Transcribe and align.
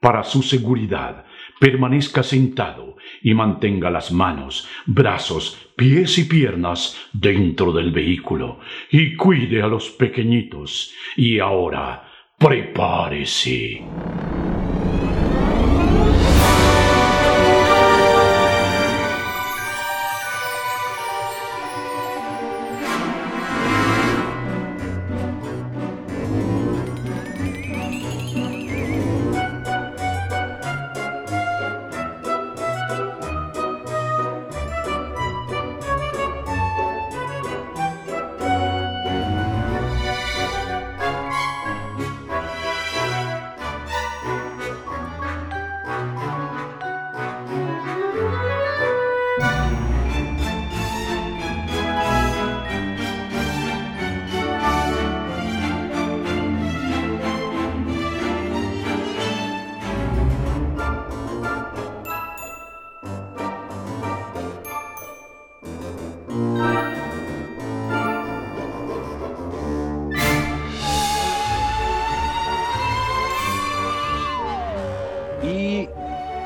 Para 0.00 0.22
su 0.22 0.42
seguridad, 0.42 1.24
permanezca 1.58 2.22
sentado 2.22 2.96
y 3.20 3.34
mantenga 3.34 3.90
las 3.90 4.12
manos, 4.12 4.68
brazos, 4.86 5.58
pies 5.76 6.18
y 6.18 6.24
piernas 6.24 6.96
dentro 7.12 7.72
del 7.72 7.90
vehículo 7.90 8.60
y 8.92 9.16
cuide 9.16 9.60
a 9.60 9.66
los 9.66 9.90
pequeñitos. 9.90 10.94
Y 11.16 11.40
ahora, 11.40 12.08
prepárese. 12.38 13.82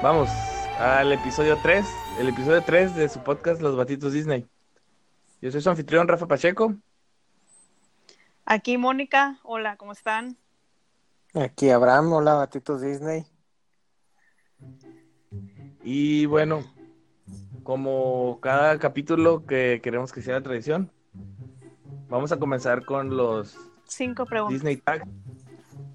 Vamos 0.03 0.28
al 0.78 1.12
episodio 1.12 1.58
3, 1.62 1.86
el 2.20 2.28
episodio 2.28 2.62
3 2.62 2.95
de 2.97 3.08
su 3.08 3.20
podcast 3.20 3.61
Los 3.61 3.77
Batitos 3.77 4.12
Disney. 4.12 4.47
Yo 5.41 5.50
soy 5.50 5.61
su 5.61 5.70
anfitrión 5.70 6.09
Rafa 6.09 6.27
Pacheco. 6.27 6.75
Aquí 8.44 8.77
Mónica, 8.78 9.39
hola, 9.44 9.77
¿cómo 9.77 9.92
están? 9.92 10.36
Aquí 11.34 11.70
Abraham, 11.70 12.12
hola 12.12 12.34
Batitos 12.34 12.81
Disney. 12.83 13.25
Y 15.83 16.27
bueno, 16.27 16.62
como 17.62 18.39
cada 18.41 18.78
capítulo 18.78 19.47
que 19.47 19.81
queremos 19.83 20.12
que 20.12 20.22
sea 20.22 20.34
la 20.34 20.42
tradición, 20.42 20.91
vamos 22.09 22.33
a 22.33 22.39
comenzar 22.39 22.84
con 22.84 23.16
los 23.16 23.56
Cinco 23.87 24.27
preguntas. 24.27 24.55
Disney 24.55 24.77
Tags. 24.77 25.09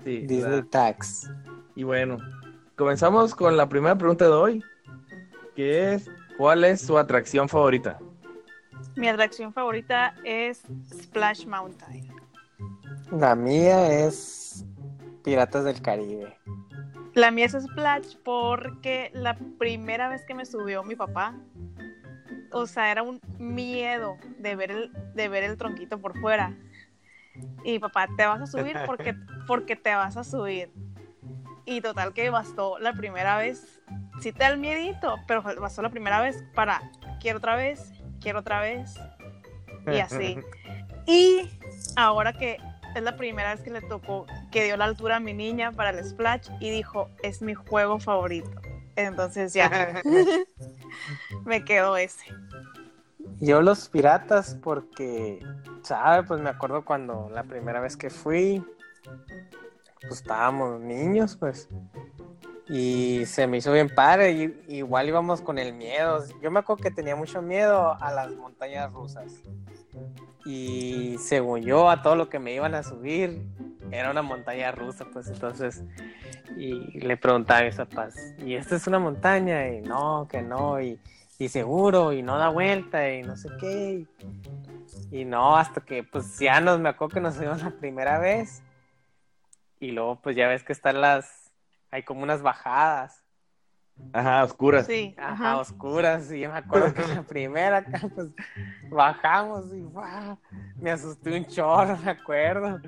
Sí, 0.03 0.19
Disney 0.27 0.57
la- 0.61 0.65
Tags. 0.69 1.29
Y 1.75 1.83
bueno, 1.83 2.17
comenzamos 2.77 3.33
con 3.33 3.57
la 3.57 3.67
primera 3.67 3.97
pregunta 3.97 4.25
de 4.25 4.31
hoy, 4.31 4.63
que 5.55 5.93
es, 5.93 6.09
¿cuál 6.37 6.63
es 6.63 6.81
su 6.81 6.97
atracción 6.97 7.49
favorita? 7.49 7.99
Mi 8.95 9.09
atracción 9.09 9.51
favorita 9.51 10.15
es 10.23 10.61
Splash 10.93 11.45
Mountain. 11.47 12.07
La 13.11 13.35
mía 13.35 14.05
es 14.05 14.63
Piratas 15.23 15.65
del 15.65 15.81
Caribe. 15.81 16.37
La 17.15 17.31
mía 17.31 17.45
es 17.45 17.53
Splash 17.53 18.15
porque 18.23 19.09
la 19.13 19.35
primera 19.57 20.07
vez 20.07 20.23
que 20.23 20.35
me 20.35 20.45
subió 20.45 20.83
mi 20.83 20.95
papá, 20.95 21.35
o 22.51 22.67
sea, 22.67 22.91
era 22.91 23.01
un 23.01 23.19
miedo 23.39 24.17
de 24.37 24.55
ver 24.55 24.71
el, 24.71 24.91
de 25.15 25.27
ver 25.27 25.43
el 25.43 25.57
tronquito 25.57 25.99
por 25.99 26.19
fuera. 26.19 26.55
Y 27.63 27.79
papá, 27.79 28.07
te 28.15 28.25
vas 28.25 28.41
a 28.41 28.45
subir 28.45 28.77
porque, 28.85 29.15
porque 29.47 29.75
te 29.75 29.95
vas 29.95 30.15
a 30.15 30.23
subir. 30.23 30.71
Y 31.67 31.81
total 31.81 32.13
que 32.13 32.29
bastó 32.29 32.79
la 32.79 32.93
primera 32.93 33.37
vez. 33.37 33.81
Sí 34.21 34.31
te 34.31 34.39
da 34.39 34.47
el 34.47 34.57
miedito, 34.57 35.17
pero 35.27 35.43
bastó 35.43 35.81
la 35.81 35.89
primera 35.89 36.21
vez 36.21 36.43
para 36.55 36.81
quiero 37.19 37.37
otra 37.37 37.55
vez, 37.55 37.91
quiero 38.21 38.39
otra 38.39 38.61
vez. 38.61 38.95
Y 39.85 39.99
así. 39.99 40.39
Y 41.05 41.49
ahora 41.97 42.33
que 42.33 42.57
es 42.95 43.03
la 43.03 43.17
primera 43.17 43.53
vez 43.53 43.63
que 43.63 43.69
le 43.69 43.81
tocó, 43.81 44.25
que 44.49 44.63
dio 44.63 44.77
la 44.77 44.85
altura 44.85 45.17
a 45.17 45.19
mi 45.19 45.33
niña 45.33 45.71
para 45.73 45.89
el 45.91 46.03
splash 46.03 46.49
y 46.59 46.69
dijo, 46.71 47.09
es 47.21 47.41
mi 47.41 47.53
juego 47.53 47.99
favorito. 47.99 48.49
Entonces 48.95 49.53
ya, 49.53 50.01
me 51.45 51.63
quedó 51.63 51.97
ese. 51.97 52.25
Yo 53.39 53.61
los 53.61 53.89
piratas 53.89 54.57
porque, 54.63 55.45
¿sabe? 55.83 56.23
Pues 56.23 56.41
me 56.41 56.49
acuerdo 56.49 56.83
cuando 56.83 57.29
la 57.31 57.43
primera 57.43 57.79
vez 57.79 57.95
que 57.95 58.09
fui, 58.09 58.63
pues 60.01 60.21
estábamos 60.21 60.79
niños, 60.79 61.35
pues. 61.35 61.69
Y 62.69 63.25
se 63.25 63.47
me 63.47 63.57
hizo 63.57 63.71
bien 63.71 63.89
padre, 63.89 64.31
y, 64.31 64.75
igual 64.77 65.07
íbamos 65.07 65.41
con 65.41 65.57
el 65.57 65.73
miedo. 65.73 66.23
Yo 66.41 66.51
me 66.51 66.59
acuerdo 66.59 66.83
que 66.83 66.91
tenía 66.91 67.15
mucho 67.15 67.41
miedo 67.41 67.95
a 67.99 68.11
las 68.11 68.31
montañas 68.35 68.91
rusas. 68.91 69.33
Y 70.45 71.17
según 71.19 71.61
yo, 71.61 71.89
a 71.89 72.01
todo 72.01 72.15
lo 72.15 72.29
que 72.29 72.39
me 72.39 72.53
iban 72.53 72.75
a 72.75 72.83
subir, 72.83 73.47
era 73.91 74.11
una 74.11 74.21
montaña 74.21 74.71
rusa, 74.71 75.05
pues 75.11 75.27
entonces. 75.29 75.83
Y 76.57 76.99
le 76.99 77.17
preguntaba 77.17 77.61
a 77.61 77.63
mis 77.63 77.75
papás, 77.75 78.15
¿y 78.39 78.55
esta 78.55 78.75
es 78.75 78.87
una 78.87 78.99
montaña? 78.99 79.69
Y 79.69 79.81
no, 79.81 80.27
que 80.29 80.41
no, 80.41 80.81
y, 80.81 80.99
y 81.39 81.49
seguro, 81.49 82.13
y 82.13 82.21
no 82.21 82.37
da 82.37 82.49
vuelta, 82.49 83.11
y 83.13 83.23
no 83.23 83.37
sé 83.37 83.49
qué. 83.59 84.05
Y, 85.11 85.19
y 85.19 85.25
no, 85.25 85.55
hasta 85.55 85.81
que 85.81 86.03
pues 86.03 86.37
ya 86.39 86.59
nos, 86.59 86.79
me 86.79 86.89
acuerdo 86.89 87.15
que 87.15 87.21
nos 87.21 87.35
subimos 87.35 87.61
la 87.63 87.71
primera 87.71 88.19
vez. 88.19 88.61
Y 89.79 89.91
luego 89.91 90.19
pues 90.21 90.35
ya 90.35 90.47
ves 90.47 90.63
que 90.63 90.73
están 90.73 91.01
las, 91.01 91.51
hay 91.91 92.03
como 92.03 92.23
unas 92.23 92.41
bajadas. 92.41 93.23
Ajá, 94.13 94.43
oscuras. 94.43 94.85
Sí, 94.85 95.15
Ajá, 95.17 95.31
ajá. 95.33 95.57
oscuras. 95.57 96.31
Y 96.31 96.41
yo 96.41 96.51
me 96.51 96.57
acuerdo 96.59 96.93
que 96.93 97.01
la 97.15 97.23
primera 97.23 97.77
acá, 97.77 98.01
pues 98.15 98.27
bajamos 98.89 99.73
y 99.73 99.81
¡guau! 99.81 100.37
me 100.79 100.91
asusté 100.91 101.35
un 101.35 101.45
chorro, 101.47 101.97
me 101.97 102.11
acuerdo. 102.11 102.79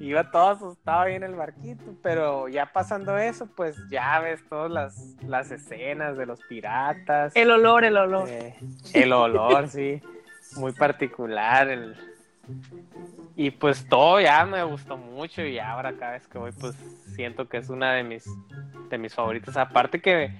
Iba 0.00 0.30
todo 0.30 0.50
asustado 0.50 1.00
ahí 1.02 1.14
en 1.14 1.24
el 1.24 1.34
barquito, 1.34 1.94
pero 2.02 2.48
ya 2.48 2.72
pasando 2.72 3.18
eso, 3.18 3.46
pues 3.54 3.76
ya 3.90 4.20
ves 4.20 4.40
todas 4.48 4.70
las, 4.70 5.16
las 5.26 5.50
escenas 5.50 6.16
de 6.16 6.26
los 6.26 6.40
piratas. 6.42 7.34
El 7.34 7.50
olor, 7.50 7.84
el 7.84 7.96
olor. 7.96 8.28
eh, 8.28 8.54
el 8.94 9.12
olor, 9.12 9.68
sí, 9.68 10.00
muy 10.56 10.72
particular. 10.72 11.68
El... 11.68 11.96
Y 13.36 13.50
pues 13.50 13.86
todo 13.88 14.20
ya 14.20 14.44
me 14.44 14.62
gustó 14.62 14.96
mucho 14.96 15.42
y 15.42 15.58
ahora 15.58 15.96
cada 15.96 16.12
vez 16.12 16.26
que 16.28 16.38
voy, 16.38 16.52
pues 16.52 16.76
siento 17.14 17.48
que 17.48 17.56
es 17.58 17.68
una 17.68 17.92
de 17.92 18.04
mis, 18.04 18.24
de 18.90 18.98
mis 18.98 19.14
favoritas. 19.14 19.56
Aparte 19.56 20.00
que, 20.00 20.30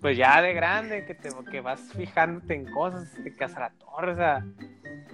pues 0.00 0.16
ya 0.16 0.42
de 0.42 0.52
grande, 0.52 1.04
que, 1.04 1.14
te, 1.14 1.30
que 1.50 1.60
vas 1.60 1.80
fijándote 1.96 2.54
en 2.54 2.66
cosas, 2.66 3.08
de 3.22 3.34
Casa 3.36 3.60
la 3.60 3.70
Torre, 3.70 4.12
o 4.12 4.16
sea, 4.16 4.44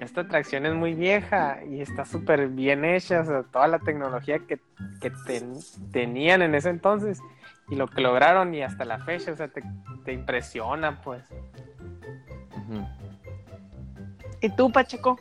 esta 0.01 0.23
atracción 0.23 0.65
es 0.65 0.75
muy 0.75 0.95
vieja 0.95 1.59
y 1.69 1.81
está 1.81 2.05
súper 2.05 2.49
bien 2.49 2.85
hecha, 2.85 3.21
o 3.21 3.25
sea, 3.25 3.43
toda 3.43 3.69
la 3.69 3.79
tecnología 3.81 4.39
que, 4.39 4.59
que 5.01 5.11
ten- 5.27 5.59
tenían 5.93 6.41
en 6.41 6.55
ese 6.55 6.71
entonces 6.71 7.21
y 7.69 7.75
lo 7.75 7.89
que 7.89 8.01
lograron 8.01 8.55
y 8.55 8.63
hasta 8.63 8.85
la 8.87 8.99
fecha, 9.01 9.33
o 9.33 9.37
sea, 9.37 9.49
te, 9.49 9.63
te 10.05 10.13
impresiona, 10.13 11.03
pues. 11.03 11.23
¿Y 14.41 14.49
tú, 14.51 14.71
Pacheco? 14.73 15.19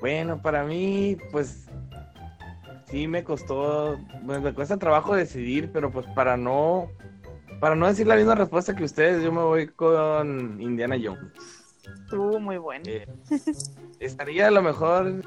Bueno, 0.00 0.40
para 0.42 0.64
mí, 0.64 1.16
pues 1.30 1.66
sí 2.86 3.06
me 3.06 3.24
costó, 3.24 3.98
pues, 4.26 4.40
me 4.40 4.52
cuesta 4.52 4.76
trabajo 4.76 5.14
decidir, 5.14 5.70
pero 5.72 5.90
pues 5.90 6.06
para 6.14 6.36
no, 6.36 6.90
para 7.60 7.74
no 7.74 7.86
decir 7.86 8.06
la 8.06 8.16
misma 8.16 8.34
respuesta 8.34 8.74
que 8.74 8.84
ustedes, 8.84 9.22
yo 9.22 9.32
me 9.32 9.42
voy 9.42 9.68
con 9.68 10.60
Indiana 10.60 10.96
Jones. 11.02 11.32
Tú, 12.10 12.38
muy 12.38 12.58
bueno. 12.58 12.84
Eh, 12.86 13.06
estaría 13.98 14.48
a 14.48 14.50
lo 14.50 14.62
mejor 14.62 15.22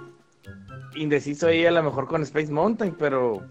indeciso 0.95 1.47
ahí, 1.47 1.65
a 1.65 1.71
lo 1.71 1.83
mejor 1.83 2.07
con 2.07 2.21
Space 2.21 2.51
Mountain, 2.51 2.95
pero 2.97 3.41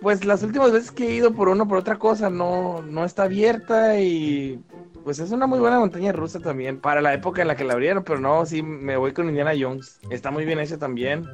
pues 0.00 0.24
las 0.24 0.42
últimas 0.42 0.72
veces 0.72 0.90
que 0.90 1.06
he 1.06 1.14
ido 1.14 1.32
por 1.32 1.48
uno 1.48 1.68
por 1.68 1.78
otra 1.78 1.98
cosa 1.98 2.28
no, 2.28 2.82
no 2.82 3.04
está 3.04 3.24
abierta 3.24 4.00
y 4.00 4.60
pues 5.04 5.18
es 5.18 5.30
una 5.30 5.46
muy 5.46 5.58
buena 5.58 5.78
montaña 5.78 6.12
rusa 6.12 6.40
también 6.40 6.80
para 6.80 7.00
la 7.00 7.14
época 7.14 7.42
en 7.42 7.48
la 7.48 7.56
que 7.56 7.64
la 7.64 7.74
abrieron, 7.74 8.04
pero 8.04 8.20
no, 8.20 8.46
sí 8.46 8.62
me 8.62 8.96
voy 8.96 9.12
con 9.12 9.28
Indiana 9.28 9.52
Jones. 9.58 10.00
Está 10.10 10.30
muy 10.30 10.44
bien 10.44 10.60
hecha 10.60 10.78
también. 10.78 11.26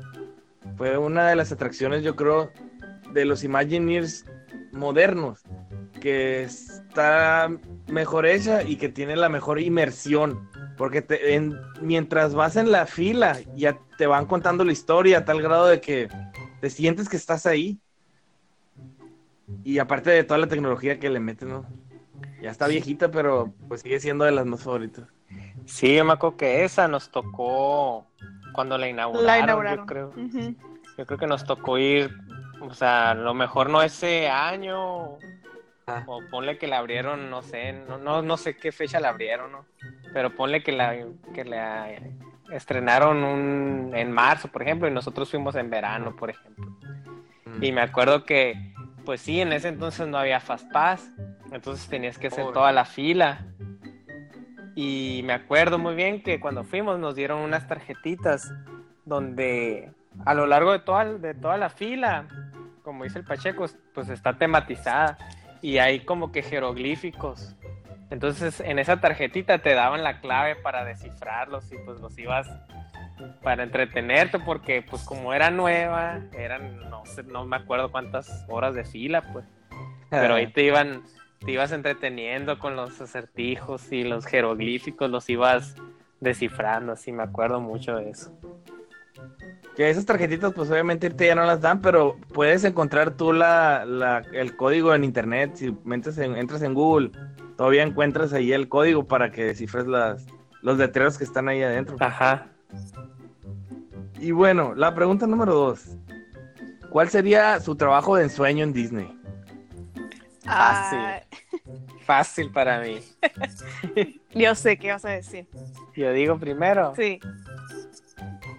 Fue 0.76 0.96
una 0.98 1.28
de 1.28 1.36
las 1.36 1.52
atracciones, 1.52 2.02
yo 2.02 2.16
creo, 2.16 2.50
de 3.12 3.24
los 3.24 3.44
Imagineers 3.44 4.24
modernos, 4.72 5.42
que 6.00 6.42
está 6.42 7.50
mejor 7.88 8.26
hecha 8.26 8.62
y 8.62 8.76
que 8.76 8.88
tiene 8.88 9.16
la 9.16 9.28
mejor 9.28 9.60
inmersión. 9.60 10.48
Porque 10.76 11.04
mientras 11.80 12.34
vas 12.34 12.56
en 12.56 12.70
la 12.70 12.86
fila, 12.86 13.38
ya 13.54 13.78
te 13.96 14.06
van 14.06 14.26
contando 14.26 14.64
la 14.64 14.72
historia 14.72 15.18
a 15.18 15.24
tal 15.24 15.42
grado 15.42 15.66
de 15.66 15.80
que 15.80 16.08
te 16.60 16.70
sientes 16.70 17.08
que 17.08 17.16
estás 17.16 17.46
ahí. 17.46 17.80
Y 19.64 19.78
aparte 19.78 20.10
de 20.10 20.24
toda 20.24 20.38
la 20.38 20.46
tecnología 20.46 20.98
que 20.98 21.10
le 21.10 21.20
meten, 21.20 21.48
¿no? 21.48 21.66
Ya 22.40 22.50
está 22.50 22.66
viejita, 22.68 23.10
pero 23.10 23.52
pues 23.68 23.82
sigue 23.82 23.98
siendo 24.00 24.24
de 24.24 24.32
las 24.32 24.46
más 24.46 24.62
favoritas. 24.62 25.08
Sí, 25.66 25.94
yo 25.96 26.04
me 26.04 26.12
acuerdo 26.12 26.36
que 26.36 26.64
esa 26.64 26.88
nos 26.88 27.10
tocó 27.10 28.06
cuando 28.52 28.78
la 28.78 28.88
inauguraron, 28.88 29.26
La 29.26 29.38
inauguraron. 29.38 29.78
yo 29.80 29.86
creo. 29.86 30.12
Yo 30.96 31.06
creo 31.06 31.18
que 31.18 31.26
nos 31.26 31.44
tocó 31.44 31.78
ir, 31.78 32.10
o 32.60 32.72
sea, 32.74 33.10
a 33.10 33.14
lo 33.14 33.34
mejor 33.34 33.70
no 33.70 33.82
ese 33.82 34.28
año, 34.28 35.18
Ah. 35.90 36.04
o 36.06 36.20
ponle 36.30 36.58
que 36.58 36.66
la 36.66 36.76
abrieron, 36.78 37.30
no 37.30 37.40
sé, 37.40 37.72
no, 37.72 37.96
no, 37.96 38.20
no 38.20 38.36
sé 38.36 38.56
qué 38.58 38.72
fecha 38.72 39.00
la 39.00 39.08
abrieron, 39.08 39.50
¿no? 39.52 39.64
Pero 40.12 40.34
ponle 40.34 40.62
que 40.62 40.70
la, 40.72 40.94
que 41.32 41.44
la 41.46 41.88
estrenaron 42.52 43.24
un, 43.24 43.92
en 43.94 44.12
marzo, 44.12 44.48
por 44.48 44.60
ejemplo, 44.62 44.86
y 44.86 44.90
nosotros 44.90 45.30
fuimos 45.30 45.54
en 45.56 45.70
verano, 45.70 46.14
por 46.14 46.28
ejemplo. 46.28 46.66
Mm. 47.46 47.64
Y 47.64 47.72
me 47.72 47.80
acuerdo 47.80 48.24
que, 48.24 48.74
pues 49.06 49.22
sí, 49.22 49.40
en 49.40 49.52
ese 49.54 49.68
entonces 49.68 50.06
no 50.08 50.18
había 50.18 50.40
Fast 50.40 50.70
Pass, 50.72 51.08
entonces 51.52 51.88
tenías 51.88 52.18
que 52.18 52.28
hacer 52.28 52.44
Oh. 52.44 52.52
toda 52.52 52.72
la 52.72 52.84
fila. 52.84 53.44
Y 54.74 55.22
me 55.24 55.32
acuerdo 55.32 55.78
muy 55.78 55.94
bien 55.94 56.22
que 56.22 56.38
cuando 56.38 56.62
fuimos 56.64 56.98
nos 56.98 57.16
dieron 57.16 57.40
unas 57.40 57.66
tarjetitas 57.66 58.52
donde 59.04 59.92
a 60.24 60.34
lo 60.34 60.46
largo 60.46 60.72
de 60.72 60.78
toda, 60.80 61.04
de 61.04 61.34
toda 61.34 61.56
la 61.56 61.68
fila, 61.68 62.26
como 62.82 63.04
dice 63.04 63.18
el 63.18 63.24
Pacheco, 63.24 63.66
pues 63.92 64.08
está 64.08 64.38
tematizada 64.38 65.18
y 65.62 65.78
hay 65.78 66.00
como 66.00 66.30
que 66.30 66.42
jeroglíficos. 66.42 67.56
Entonces 68.10 68.60
en 68.60 68.78
esa 68.78 69.00
tarjetita 69.00 69.58
te 69.58 69.74
daban 69.74 70.02
la 70.04 70.20
clave 70.20 70.54
para 70.56 70.84
descifrarlos 70.84 71.70
y 71.72 71.76
pues 71.78 72.00
los 72.00 72.16
ibas 72.18 72.48
para 73.42 73.64
entretenerte 73.64 74.38
porque 74.38 74.82
pues 74.82 75.02
como 75.04 75.34
era 75.34 75.50
nueva, 75.50 76.20
eran 76.32 76.88
no 76.88 77.04
sé, 77.04 77.24
no 77.24 77.44
me 77.44 77.56
acuerdo 77.56 77.90
cuántas 77.90 78.44
horas 78.48 78.74
de 78.76 78.84
fila 78.84 79.22
pues, 79.32 79.44
pero 80.08 80.36
ahí 80.36 80.46
te 80.46 80.62
iban 80.62 81.02
te 81.44 81.52
ibas 81.52 81.72
entreteniendo 81.72 82.58
con 82.58 82.76
los 82.76 83.00
acertijos 83.00 83.90
y 83.92 84.04
los 84.04 84.26
jeroglíficos 84.26 85.10
los 85.10 85.28
ibas 85.30 85.74
descifrando, 86.20 86.92
así 86.92 87.12
me 87.12 87.22
acuerdo 87.22 87.60
mucho 87.60 87.96
de 87.96 88.10
eso. 88.10 88.32
Que 89.76 89.88
esas 89.90 90.04
tarjetitas, 90.06 90.52
pues 90.52 90.68
obviamente 90.70 91.12
ya 91.16 91.34
no 91.36 91.44
las 91.44 91.60
dan, 91.60 91.80
pero 91.80 92.16
puedes 92.34 92.64
encontrar 92.64 93.12
tú 93.12 93.32
la, 93.32 93.84
la- 93.84 94.22
el 94.32 94.56
código 94.56 94.92
en 94.94 95.04
internet. 95.04 95.52
Si 95.54 95.74
entras 95.86 96.18
en, 96.18 96.36
entras 96.36 96.62
en 96.62 96.74
Google, 96.74 97.12
todavía 97.56 97.84
encuentras 97.84 98.32
ahí 98.32 98.52
el 98.52 98.68
código 98.68 99.04
para 99.06 99.30
que 99.30 99.44
descifres 99.44 99.86
las, 99.86 100.26
los 100.62 100.78
letreros 100.78 101.16
que 101.16 101.22
están 101.24 101.48
ahí 101.48 101.62
adentro. 101.62 101.96
Ajá. 102.00 102.48
Y 104.20 104.32
bueno, 104.32 104.74
la 104.74 104.92
pregunta 104.96 105.28
número 105.28 105.54
dos. 105.54 105.96
¿Cuál 106.90 107.08
sería 107.08 107.60
su 107.60 107.76
trabajo 107.76 108.16
de 108.16 108.24
ensueño 108.24 108.64
en 108.64 108.72
Disney? 108.72 109.17
Fácil. 110.48 110.98
Ah, 110.98 111.22
Fácil 112.04 112.50
para 112.50 112.80
mí. 112.80 113.00
yo 114.34 114.54
sé 114.54 114.78
qué 114.78 114.92
vas 114.92 115.04
a 115.04 115.10
decir. 115.10 115.46
Yo 115.94 116.12
digo 116.12 116.38
primero, 116.38 116.94
Sí. 116.96 117.20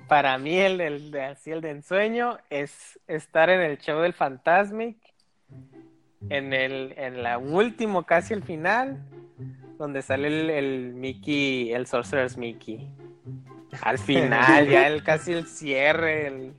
para 0.07 0.37
mí 0.37 0.57
el, 0.59 0.79
el 0.81 1.11
de 1.11 1.23
así 1.23 1.51
el 1.51 1.61
de 1.61 1.71
ensueño 1.71 2.37
es 2.49 2.99
estar 3.07 3.49
en 3.49 3.61
el 3.61 3.77
show 3.79 4.01
del 4.01 4.13
Fantasmic, 4.13 4.97
en 6.29 6.53
el 6.53 6.93
en 6.97 7.23
la 7.23 7.37
último, 7.37 8.03
casi 8.05 8.33
el 8.33 8.43
final, 8.43 8.99
donde 9.77 10.01
sale 10.01 10.27
el, 10.27 10.49
el 10.49 10.93
Mickey, 10.93 11.71
el 11.73 11.87
Sorcerer's 11.87 12.37
Mickey. 12.37 12.87
Al 13.81 13.97
final, 13.97 14.67
ya 14.69 14.87
el 14.87 15.03
casi 15.03 15.31
el 15.33 15.47
cierre, 15.47 16.27
el 16.27 16.53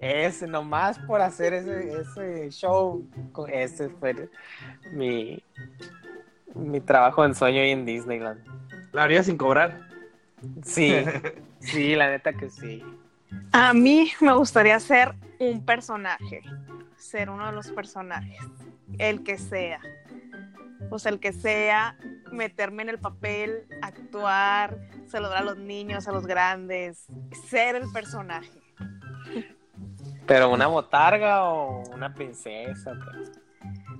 ese 0.00 0.46
nomás 0.46 0.98
por 1.00 1.20
hacer 1.20 1.54
ese, 1.54 2.00
ese 2.00 2.50
show, 2.50 3.06
con- 3.32 3.50
ese 3.50 3.88
fue 3.88 4.28
mi 4.92 5.42
mi 6.54 6.80
trabajo 6.80 7.22
de 7.22 7.28
ensueño 7.28 7.60
ahí 7.60 7.70
en 7.70 7.84
Disneyland. 7.84 8.40
¿La 8.92 9.04
haría 9.04 9.22
sin 9.22 9.36
cobrar? 9.36 9.80
Sí, 10.62 10.92
sí, 11.60 11.94
la 11.94 12.08
neta 12.10 12.32
que 12.32 12.50
sí. 12.50 12.82
A 13.52 13.72
mí 13.74 14.10
me 14.20 14.32
gustaría 14.32 14.78
ser 14.80 15.14
un 15.38 15.64
personaje, 15.64 16.42
ser 16.96 17.30
uno 17.30 17.46
de 17.46 17.52
los 17.52 17.70
personajes, 17.70 18.38
el 18.98 19.22
que 19.22 19.36
sea. 19.38 19.80
O 20.90 20.98
sea, 20.98 21.12
el 21.12 21.20
que 21.20 21.32
sea, 21.32 21.96
meterme 22.32 22.82
en 22.82 22.88
el 22.88 22.98
papel, 22.98 23.66
actuar, 23.82 24.78
saludar 25.06 25.38
a 25.38 25.44
los 25.44 25.58
niños, 25.58 26.08
a 26.08 26.12
los 26.12 26.26
grandes, 26.26 27.06
ser 27.48 27.76
el 27.76 27.90
personaje. 27.92 28.62
Pero 30.28 30.50
una 30.50 30.66
botarga 30.68 31.44
o 31.44 31.82
una 31.92 32.14
princesa. 32.14 32.92
pues. 33.04 33.32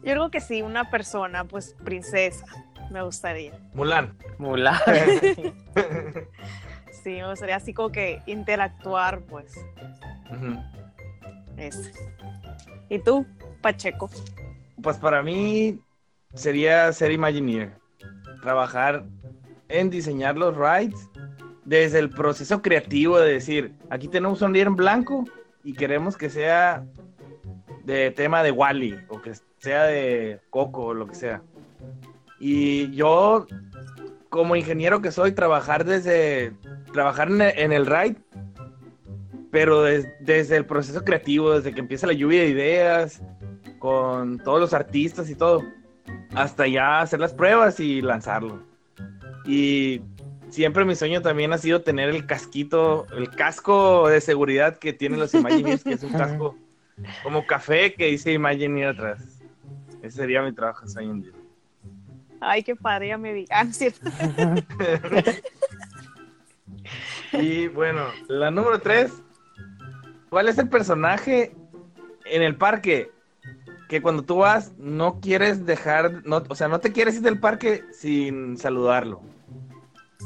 Yo 0.05 0.13
creo 0.13 0.31
que 0.31 0.41
sí, 0.41 0.63
una 0.63 0.91
persona, 0.91 1.45
pues 1.45 1.75
princesa, 1.85 2.45
me 2.91 3.03
gustaría. 3.03 3.59
Mulan. 3.75 4.17
Mulan. 4.39 4.79
Sí, 7.05 7.11
me 7.11 7.31
gustaría 7.31 7.57
así 7.57 7.73
como 7.73 7.91
que 7.91 8.21
interactuar, 8.27 9.21
pues, 9.21 9.55
ese. 11.57 11.93
¿Y 12.89 12.99
tú, 12.99 13.25
Pacheco? 13.63 14.11
Pues 14.83 14.97
para 14.99 15.23
mí 15.23 15.81
sería 16.35 16.93
ser 16.93 17.13
Imagineer. 17.13 17.73
Trabajar 18.43 19.05
en 19.69 19.91
diseñar 19.91 20.37
los 20.37 20.57
rides 20.57 21.09
desde 21.65 22.01
el 22.01 22.11
proceso 22.11 22.63
creativo 22.63 23.19
de 23.19 23.33
decir, 23.35 23.75
aquí 23.91 24.09
tenemos 24.09 24.43
un 24.43 24.53
día 24.53 24.65
en 24.65 24.77
blanco 24.77 25.25
y 25.69 25.75
queremos 25.75 26.17
que 26.17 26.31
sea 26.31 26.83
de 27.85 28.11
tema 28.11 28.43
de 28.43 28.53
Wally 28.53 28.99
o 29.09 29.21
que 29.21 29.33
sea 29.59 29.85
de 29.85 30.41
Coco 30.49 30.87
o 30.87 30.95
lo 30.95 31.07
que 31.07 31.15
sea. 31.15 31.43
Y 32.41 32.91
yo, 32.93 33.47
como 34.31 34.57
ingeniero 34.57 35.03
que 35.03 35.13
soy, 35.13 35.33
trabajar 35.33 35.85
desde 35.85 36.55
trabajar 36.95 37.29
en 37.29 37.43
el, 37.43 37.59
en 37.59 37.73
el 37.73 37.85
ride, 37.85 38.17
pero 39.51 39.83
des- 39.83 40.09
desde 40.21 40.57
el 40.57 40.65
proceso 40.65 41.05
creativo, 41.05 41.51
desde 41.53 41.75
que 41.75 41.81
empieza 41.81 42.07
la 42.07 42.15
lluvia 42.15 42.41
de 42.41 42.49
ideas, 42.49 43.21
con 43.79 44.39
todos 44.39 44.61
los 44.61 44.73
artistas 44.73 45.29
y 45.29 45.35
todo, 45.35 45.63
hasta 46.35 46.67
ya 46.67 47.03
hacer 47.03 47.21
las 47.21 47.35
pruebas 47.35 47.79
y 47.79 48.01
lanzarlo. 48.01 48.63
Y 49.45 50.01
siempre 50.51 50.85
mi 50.85 50.95
sueño 50.95 51.23
también 51.23 51.53
ha 51.53 51.59
sido 51.59 51.83
tener 51.83 52.09
el 52.09 52.27
casquito, 52.27 53.07
el 53.17 53.31
casco 53.31 54.09
de 54.09 54.21
seguridad 54.21 54.79
que 54.79 54.93
tienen 54.93 55.21
los 55.21 55.35
Imagineers, 55.35 55.85
que 55.85 55.95
es 55.95 56.03
un 56.03 56.13
casco 56.19 56.57
como 57.23 57.47
café 57.47 57.95
que 57.95 58.07
dice 58.07 58.33
Imagineer 58.33 58.89
atrás. 58.89 59.41
Ese 60.03 60.19
sería 60.19 60.43
mi 60.43 60.53
trabajo 60.53 60.85
de 60.85 60.93
sueño 60.93 61.11
en 61.13 61.23
Disney. 61.23 61.43
Ay, 62.41 62.63
qué 62.63 62.77
padre, 62.77 63.09
ya 63.09 63.19
me 63.19 63.33
vi. 63.33 63.47
Ah, 63.51 63.65
no 63.65 63.71
es 63.71 63.77
cierto. 63.77 64.11
Y 67.33 67.69
bueno, 67.69 68.07
la 68.29 68.51
número 68.51 68.81
tres. 68.81 69.13
¿Cuál 70.31 70.49
es 70.49 70.59
el 70.59 70.69
personaje 70.69 71.55
en 72.27 72.43
el 72.43 72.57
parque 72.57 73.11
que 73.89 74.03
cuando 74.03 74.23
tú 74.23 74.37
vas 74.37 74.73
no 74.77 75.21
quieres 75.21 75.65
dejar, 75.65 76.27
no, 76.27 76.43
o 76.49 76.55
sea, 76.55 76.69
no 76.69 76.81
te 76.81 76.93
quieres 76.93 77.17
ir 77.17 77.23
del 77.23 77.41
parque 77.41 77.85
sin 77.93 78.59
saludarlo? 78.59 79.23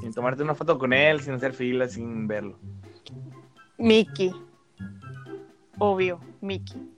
Sin 0.02 0.12
tomarte 0.12 0.42
una 0.42 0.56
foto 0.56 0.80
con 0.80 0.92
él, 0.92 1.21
sin 1.21 1.35
hacer 1.35 1.54
fila, 1.54 1.87
sin 1.87 2.26
verlo. 2.26 2.59
Mickey. 3.78 4.32
Obvio, 5.78 6.18
Mickey. 6.40 6.92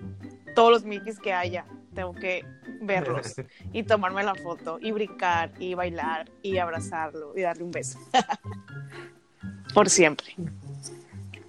Todos 0.55 0.71
los 0.71 0.85
Mickeys 0.87 1.19
que 1.19 1.35
haya, 1.35 1.67
tengo 1.95 2.15
que 2.15 2.47
verlos 2.81 3.35
y 3.75 3.83
tomarme 3.83 4.23
la 4.23 4.35
foto 4.35 4.79
y 4.81 4.91
brincar 4.93 5.53
y 5.59 5.75
bailar 5.75 6.31
y 6.41 6.57
abrazarlo 6.57 7.37
y 7.37 7.43
darle 7.43 7.65
un 7.65 7.73
beso. 7.73 7.99
Por 9.75 9.91
siempre. 9.91 10.35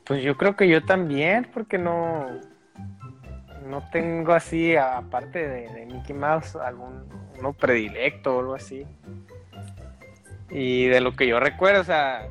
Pues 0.03 0.21
yo 0.24 0.35
creo 0.35 0.57
que 0.57 0.67
yo 0.67 0.83
también, 0.83 1.50
porque 1.53 1.77
no, 1.77 2.27
no 3.65 3.89
tengo 3.93 4.33
así, 4.33 4.75
aparte 4.75 5.47
de, 5.47 5.69
de 5.69 5.85
Mickey 5.85 6.13
Mouse, 6.13 6.57
algún 6.57 7.05
uno 7.39 7.53
predilecto 7.53 8.35
o 8.35 8.39
algo 8.41 8.55
así. 8.55 8.85
Y 10.49 10.85
de 10.87 11.01
lo 11.01 11.15
que 11.15 11.27
yo 11.27 11.39
recuerdo, 11.39 11.81
o 11.81 11.85
sea, 11.85 12.27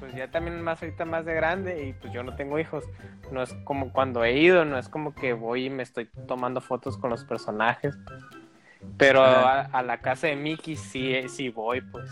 pues 0.00 0.14
ya 0.14 0.30
también 0.30 0.60
más 0.60 0.82
ahorita 0.82 1.04
más 1.04 1.24
de 1.24 1.34
grande 1.34 1.86
y 1.88 1.92
pues 1.92 2.12
yo 2.12 2.22
no 2.22 2.34
tengo 2.36 2.58
hijos. 2.58 2.84
No 3.30 3.42
es 3.42 3.54
como 3.64 3.92
cuando 3.92 4.24
he 4.24 4.38
ido, 4.38 4.64
no 4.64 4.78
es 4.78 4.88
como 4.88 5.14
que 5.14 5.32
voy 5.32 5.66
y 5.66 5.70
me 5.70 5.82
estoy 5.82 6.08
tomando 6.26 6.60
fotos 6.60 6.98
con 6.98 7.10
los 7.10 7.24
personajes. 7.24 7.94
Pero 8.98 9.22
a, 9.24 9.82
la 9.82 9.98
casa 9.98 10.26
de 10.26 10.36
Mickey 10.36 10.76
sí, 10.76 11.16
sí 11.28 11.48
voy, 11.48 11.80
pues. 11.80 12.10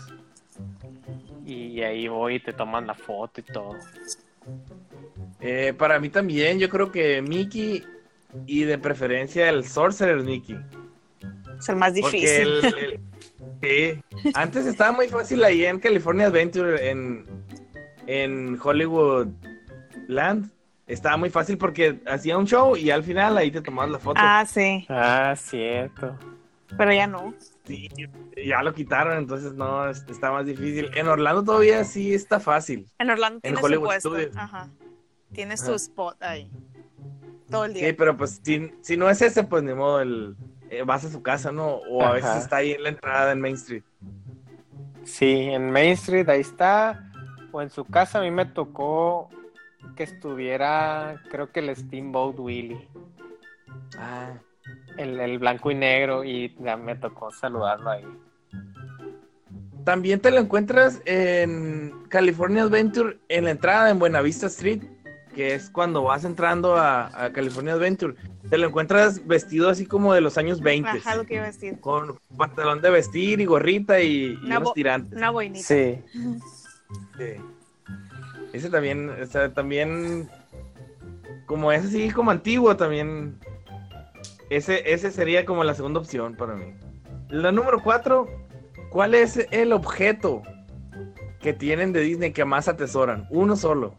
Y 1.45 1.81
ahí 1.81 2.07
voy 2.07 2.35
y 2.35 2.39
te 2.39 2.53
toman 2.53 2.87
la 2.87 2.95
foto 2.95 3.41
y 3.41 3.43
todo. 3.43 3.77
Eh, 5.39 5.73
para 5.77 5.99
mí 5.99 6.09
también, 6.09 6.57
yo 6.57 6.69
creo 6.69 6.91
que 6.91 7.21
Mickey 7.21 7.83
y 8.47 8.63
de 8.63 8.77
preferencia 8.77 9.49
el 9.49 9.65
Sorcerer 9.65 10.23
Mickey. 10.23 10.57
Es 11.59 11.69
el 11.69 11.75
más 11.75 11.93
Porque 11.99 12.17
difícil. 12.17 12.47
el- 12.47 12.65
el- 12.65 12.99
sí. 13.63 14.01
Antes 14.33 14.65
estaba 14.65 14.91
muy 14.91 15.07
fácil 15.07 15.43
ahí 15.43 15.65
en 15.65 15.79
California 15.79 16.27
Adventure, 16.27 16.89
en, 16.89 17.25
en 18.07 18.59
Hollywood 18.61 19.27
Land. 20.07 20.49
estaba 20.87 21.17
muy 21.17 21.29
fácil 21.29 21.57
porque 21.57 21.99
hacía 22.05 22.37
un 22.37 22.45
show 22.45 22.75
y 22.75 22.91
al 22.91 23.03
final 23.03 23.37
ahí 23.37 23.49
te 23.51 23.61
tomabas 23.61 23.91
la 23.91 23.99
foto. 23.99 24.19
Ah, 24.21 24.45
sí, 24.45 24.85
Ah, 24.89 25.33
cierto. 25.37 26.17
pero 26.77 26.93
ya 26.93 27.07
no. 27.07 27.33
Sí, 27.65 27.87
ya 28.45 28.61
lo 28.61 28.73
quitaron, 28.73 29.17
entonces 29.17 29.53
no, 29.53 29.87
es- 29.89 30.03
está 30.09 30.31
más 30.31 30.45
difícil. 30.45 30.89
En 30.95 31.07
Orlando 31.07 31.41
todavía 31.43 31.83
sí 31.85 32.13
está 32.13 32.39
fácil. 32.41 32.85
En 32.99 33.09
Orlando 33.09 33.39
En 33.43 33.55
su 33.57 33.63
Hollywood 33.65 33.85
puesto. 33.85 34.09
Studios. 34.09 34.35
Ajá. 34.35 34.67
Tiene 35.31 35.53
Ajá. 35.53 35.65
su 35.65 35.73
spot 35.75 36.21
ahí. 36.21 36.51
Todo 37.49 37.65
el 37.65 37.73
día. 37.73 37.87
Sí, 37.87 37.93
pero 37.93 38.17
pues 38.17 38.41
si, 38.43 38.71
si 38.81 38.97
no 38.97 39.09
es 39.09 39.21
ese, 39.21 39.43
pues 39.43 39.63
ni 39.63 39.73
modo, 39.73 40.01
el, 40.01 40.35
eh, 40.77 40.83
vas 40.83 41.05
a 41.05 41.09
su 41.11 41.21
casa, 41.21 41.51
¿no? 41.51 41.67
O 41.67 42.05
a 42.05 42.09
Ajá. 42.09 42.15
veces 42.15 42.43
está 42.43 42.57
ahí 42.57 42.71
en 42.71 42.83
la 42.83 42.89
entrada 42.89 43.31
en 43.31 43.41
Main 43.41 43.55
Street. 43.55 43.83
Sí, 45.03 45.49
en 45.51 45.71
Main 45.71 45.91
Street, 45.93 46.27
ahí 46.29 46.41
está. 46.41 47.09
O 47.51 47.61
en 47.61 47.69
su 47.69 47.85
casa 47.85 48.19
a 48.19 48.21
mí 48.21 48.31
me 48.31 48.45
tocó 48.45 49.29
que 49.95 50.03
estuviera, 50.03 51.21
creo 51.29 51.51
que 51.51 51.59
el 51.59 51.75
Steamboat 51.75 52.39
Willie, 52.39 52.87
Ah, 53.97 54.33
el, 54.97 55.19
el 55.19 55.39
blanco 55.39 55.69
y 55.71 55.75
negro, 55.75 56.23
y 56.23 56.55
ya 56.59 56.77
me 56.77 56.95
tocó 56.95 57.31
saludarlo 57.31 57.89
ahí. 57.89 58.05
También 59.83 60.19
te 60.21 60.31
lo 60.31 60.39
encuentras 60.39 61.01
en 61.05 62.05
California 62.09 62.63
Adventure, 62.63 63.19
en 63.27 63.43
la 63.45 63.51
entrada 63.51 63.89
en 63.89 63.99
Buenavista 63.99 64.47
Street, 64.47 64.81
que 65.33 65.53
es 65.55 65.69
cuando 65.69 66.03
vas 66.03 66.23
entrando 66.23 66.75
a, 66.75 67.25
a 67.25 67.31
California 67.33 67.73
Adventure. 67.73 68.15
Te 68.49 68.57
lo 68.57 68.67
encuentras 68.67 69.25
vestido 69.25 69.69
así 69.69 69.85
como 69.85 70.13
de 70.13 70.21
los 70.21 70.37
años 70.37 70.61
20, 70.61 70.89
Ajá, 70.89 71.15
lo 71.15 71.25
que 71.25 71.35
iba 71.35 71.43
a 71.43 71.47
decir. 71.47 71.79
con 71.79 72.19
pantalón 72.37 72.81
de 72.81 72.89
vestir 72.89 73.41
y 73.41 73.45
gorrita 73.45 73.99
y, 73.99 74.35
unos 74.43 74.73
tirantes. 74.73 75.17
Una 75.17 75.31
boinita. 75.31 75.65
Sí, 75.65 76.01
Sí. 77.17 77.41
Ese 78.53 78.69
también, 78.69 79.09
o 79.09 79.25
sea, 79.25 79.51
también, 79.51 80.29
como 81.47 81.71
es 81.71 81.85
así 81.85 82.11
como 82.11 82.29
antiguo, 82.29 82.77
también, 82.77 83.39
ese, 84.51 84.93
ese 84.93 85.09
sería 85.09 85.43
como 85.43 85.63
la 85.63 85.73
segunda 85.73 85.99
opción 85.99 86.35
para 86.35 86.53
mí. 86.55 86.75
La 87.29 87.51
número 87.51 87.81
cuatro, 87.81 88.27
¿cuál 88.91 89.15
es 89.15 89.47
el 89.49 89.73
objeto 89.73 90.43
que 91.41 91.53
tienen 91.53 91.93
de 91.93 92.01
Disney 92.01 92.31
que 92.31 92.45
más 92.45 92.67
atesoran? 92.67 93.25
Uno 93.31 93.55
solo. 93.55 93.95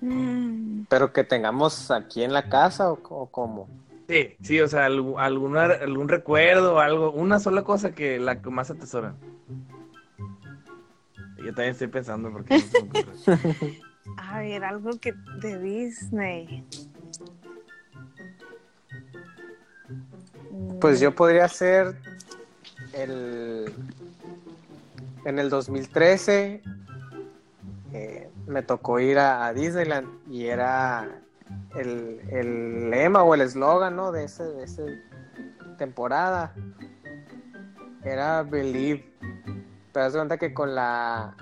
Mm, 0.00 0.47
pero 0.88 1.12
que 1.12 1.24
tengamos 1.24 1.90
aquí 1.90 2.22
en 2.22 2.32
la 2.32 2.48
casa 2.48 2.90
o, 2.92 2.98
o 3.10 3.26
cómo. 3.30 3.68
Sí, 4.08 4.36
sí, 4.42 4.60
o 4.60 4.68
sea, 4.68 4.86
algún, 4.86 5.20
alguna- 5.20 5.64
algún 5.64 6.08
recuerdo, 6.08 6.80
algo, 6.80 7.10
una 7.12 7.38
sola 7.38 7.62
cosa 7.62 7.92
que 7.92 8.18
la 8.18 8.40
que 8.40 8.48
más 8.50 8.70
atesoran. 8.70 9.16
Yo 11.36 11.54
también 11.54 11.70
estoy 11.70 11.88
pensando 11.88 12.30
porque 12.32 12.54
no 12.54 12.60
se 12.60 12.82
me 12.82 12.88
ocurre. 12.88 13.78
A 14.16 14.38
ver, 14.40 14.64
algo 14.64 14.98
que 14.98 15.12
de 15.40 15.58
Disney. 15.60 16.64
Pues 20.80 21.00
yo 21.00 21.14
podría 21.14 21.46
ser 21.48 21.96
el 22.94 23.72
en 25.24 25.38
el 25.38 25.50
2013 25.50 26.62
eh, 27.92 28.27
me 28.48 28.62
tocó 28.62 28.98
ir 28.98 29.18
a, 29.18 29.46
a 29.46 29.52
Disneyland 29.52 30.08
y 30.28 30.46
era 30.46 31.08
el, 31.76 32.20
el 32.30 32.90
lema 32.90 33.22
o 33.22 33.34
el 33.34 33.42
eslogan 33.42 33.94
¿no? 33.96 34.10
de 34.12 34.24
ese 34.24 34.42
de 34.44 34.64
esa 34.64 34.82
temporada 35.78 36.52
era 38.04 38.42
Believe 38.42 39.04
pero 39.92 40.06
de 40.10 40.16
cuenta 40.18 40.38
que 40.38 40.52
con 40.54 40.74
la 40.74 41.34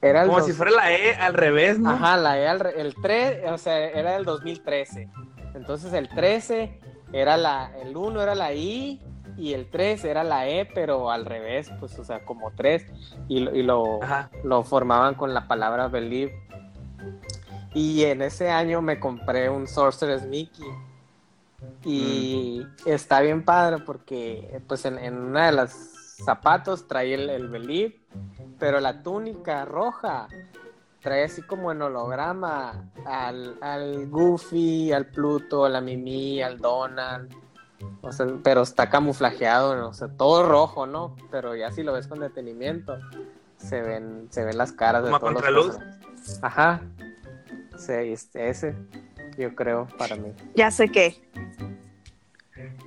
era 0.00 0.22
el 0.22 0.26
Como 0.28 0.38
dos- 0.38 0.46
si 0.48 0.52
fuera 0.52 0.72
la 0.72 0.92
E 0.92 1.14
al 1.14 1.32
revés, 1.34 1.78
¿no? 1.78 1.90
Ajá, 1.90 2.16
la 2.16 2.36
E 2.38 2.48
al 2.48 2.58
re- 2.58 2.80
el 2.80 2.92
3, 3.00 3.52
o 3.52 3.56
sea, 3.58 3.78
era 3.90 4.14
del 4.14 4.24
2013. 4.24 5.08
Entonces 5.54 5.92
el 5.92 6.08
13 6.08 6.80
era 7.12 7.36
la, 7.36 7.70
el 7.80 7.96
1 7.96 8.20
era 8.20 8.34
la 8.34 8.52
I 8.52 9.00
y 9.36 9.52
el 9.54 9.68
3 9.70 10.04
era 10.04 10.24
la 10.24 10.48
E, 10.48 10.66
pero 10.66 11.10
al 11.10 11.24
revés, 11.24 11.70
pues, 11.80 11.98
o 11.98 12.04
sea, 12.04 12.24
como 12.24 12.50
3. 12.52 12.84
Y, 13.28 13.40
lo- 13.40 13.54
y 13.54 13.62
lo, 13.62 14.02
Ajá. 14.02 14.30
lo 14.44 14.62
formaban 14.62 15.14
con 15.14 15.32
la 15.34 15.46
palabra 15.48 15.88
believe. 15.88 16.32
Y 17.74 18.04
en 18.04 18.22
ese 18.22 18.50
año 18.50 18.82
me 18.82 19.00
compré 19.00 19.48
un 19.48 19.66
Sorcerer's 19.66 20.26
Mickey. 20.26 20.66
Y 21.84 22.66
está 22.86 23.20
bien 23.20 23.44
padre 23.44 23.78
porque, 23.84 24.60
pues, 24.66 24.84
en, 24.84 24.98
en 24.98 25.16
una 25.18 25.46
de 25.46 25.52
las 25.52 25.72
zapatos 26.24 26.86
trae 26.86 27.14
el, 27.14 27.30
el 27.30 27.48
believe, 27.48 28.00
pero 28.58 28.78
la 28.80 29.02
túnica 29.02 29.64
roja 29.64 30.28
trae 31.00 31.24
así 31.24 31.42
como 31.42 31.72
en 31.72 31.82
holograma 31.82 32.90
al, 33.04 33.56
al 33.60 34.08
Goofy, 34.08 34.92
al 34.92 35.06
Pluto, 35.06 35.64
a 35.64 35.68
la 35.68 35.80
Mimi, 35.80 36.40
al 36.42 36.58
Donald. 36.58 37.34
O 38.00 38.12
sea, 38.12 38.26
pero 38.42 38.62
está 38.62 38.90
camuflajeado, 38.90 39.76
¿no? 39.76 39.88
o 39.88 39.92
sea, 39.94 40.08
todo 40.08 40.48
rojo, 40.48 40.86
¿no? 40.86 41.16
Pero 41.30 41.54
ya 41.56 41.70
si 41.70 41.82
lo 41.82 41.92
ves 41.92 42.06
con 42.06 42.20
detenimiento, 42.20 42.98
se 43.56 43.80
ven, 43.80 44.28
se 44.30 44.44
ven 44.44 44.58
las 44.58 44.72
caras 44.72 45.04
de 45.04 45.10
Como 45.10 45.28
a 45.28 45.42
todos 45.42 45.50
los. 45.50 45.78
Ajá. 46.42 46.82
Sí, 47.76 47.92
este- 47.92 48.48
ese, 48.48 48.74
yo 49.38 49.54
creo, 49.54 49.88
para 49.98 50.16
mí. 50.16 50.32
Ya 50.54 50.70
sé 50.70 50.88
qué. 50.88 51.20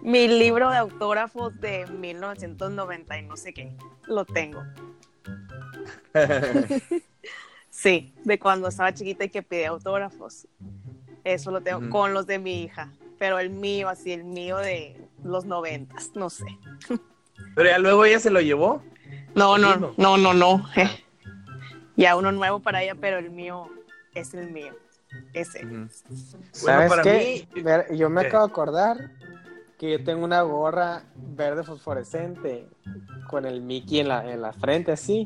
Mi 0.02 0.28
libro 0.28 0.70
de 0.70 0.78
autógrafos 0.78 1.60
de 1.60 1.86
1990 1.88 3.18
y 3.18 3.24
no 3.24 3.36
sé 3.38 3.54
qué. 3.54 3.76
Lo 4.08 4.26
tengo. 4.26 4.64
Sí, 7.76 8.14
de 8.24 8.40
cuando 8.40 8.70
estaba 8.70 8.94
chiquita 8.94 9.26
y 9.26 9.30
que 9.30 9.44
pedí 9.44 9.66
autógrafos. 9.66 10.48
Eso 11.26 11.52
lo 11.52 11.60
tengo 11.60 11.90
con 11.90 12.14
los 12.14 12.26
de 12.26 12.40
mi 12.40 12.64
hija. 12.64 12.90
Pero 13.18 13.40
el 13.40 13.50
mío, 13.50 13.90
así, 13.90 14.12
el 14.12 14.24
mío 14.24 14.58
de 14.58 15.00
los 15.24 15.46
noventas, 15.46 16.12
no 16.16 16.30
sé. 16.30 16.46
Pero 17.56 17.70
ya 17.70 17.78
luego 17.80 18.06
ella 18.06 18.20
se 18.20 18.30
lo 18.30 18.42
llevó. 18.42 18.82
No, 19.36 19.58
no, 19.58 19.70
Mismo. 19.72 19.94
no, 19.98 20.18
no, 20.18 20.34
no. 20.34 20.66
Ya 21.98 22.18
uno 22.18 22.34
nuevo 22.34 22.60
para 22.60 22.84
ella, 22.84 22.94
pero 23.00 23.20
el 23.20 23.30
mío 23.30 23.70
es 24.14 24.34
el 24.34 24.52
mío. 24.52 24.74
Ese. 25.32 25.66
¿Sabes 26.52 26.90
para 26.90 27.04
qué? 27.04 27.48
mí- 27.56 27.62
Ver, 27.62 27.96
yo 27.96 28.10
me 28.10 28.20
¿Qué? 28.22 28.28
acabo 28.28 28.46
de 28.48 28.52
acordar 28.52 29.12
que 29.78 29.92
yo 29.92 30.04
tengo 30.04 30.26
una 30.26 30.42
gorra 30.42 31.04
verde 31.16 31.64
fosforescente 31.64 32.68
con 33.30 33.46
el 33.46 33.62
Mickey 33.62 34.00
en 34.02 34.10
la, 34.10 34.30
en 34.30 34.42
la 34.42 34.52
frente 34.52 34.92
así, 34.92 35.26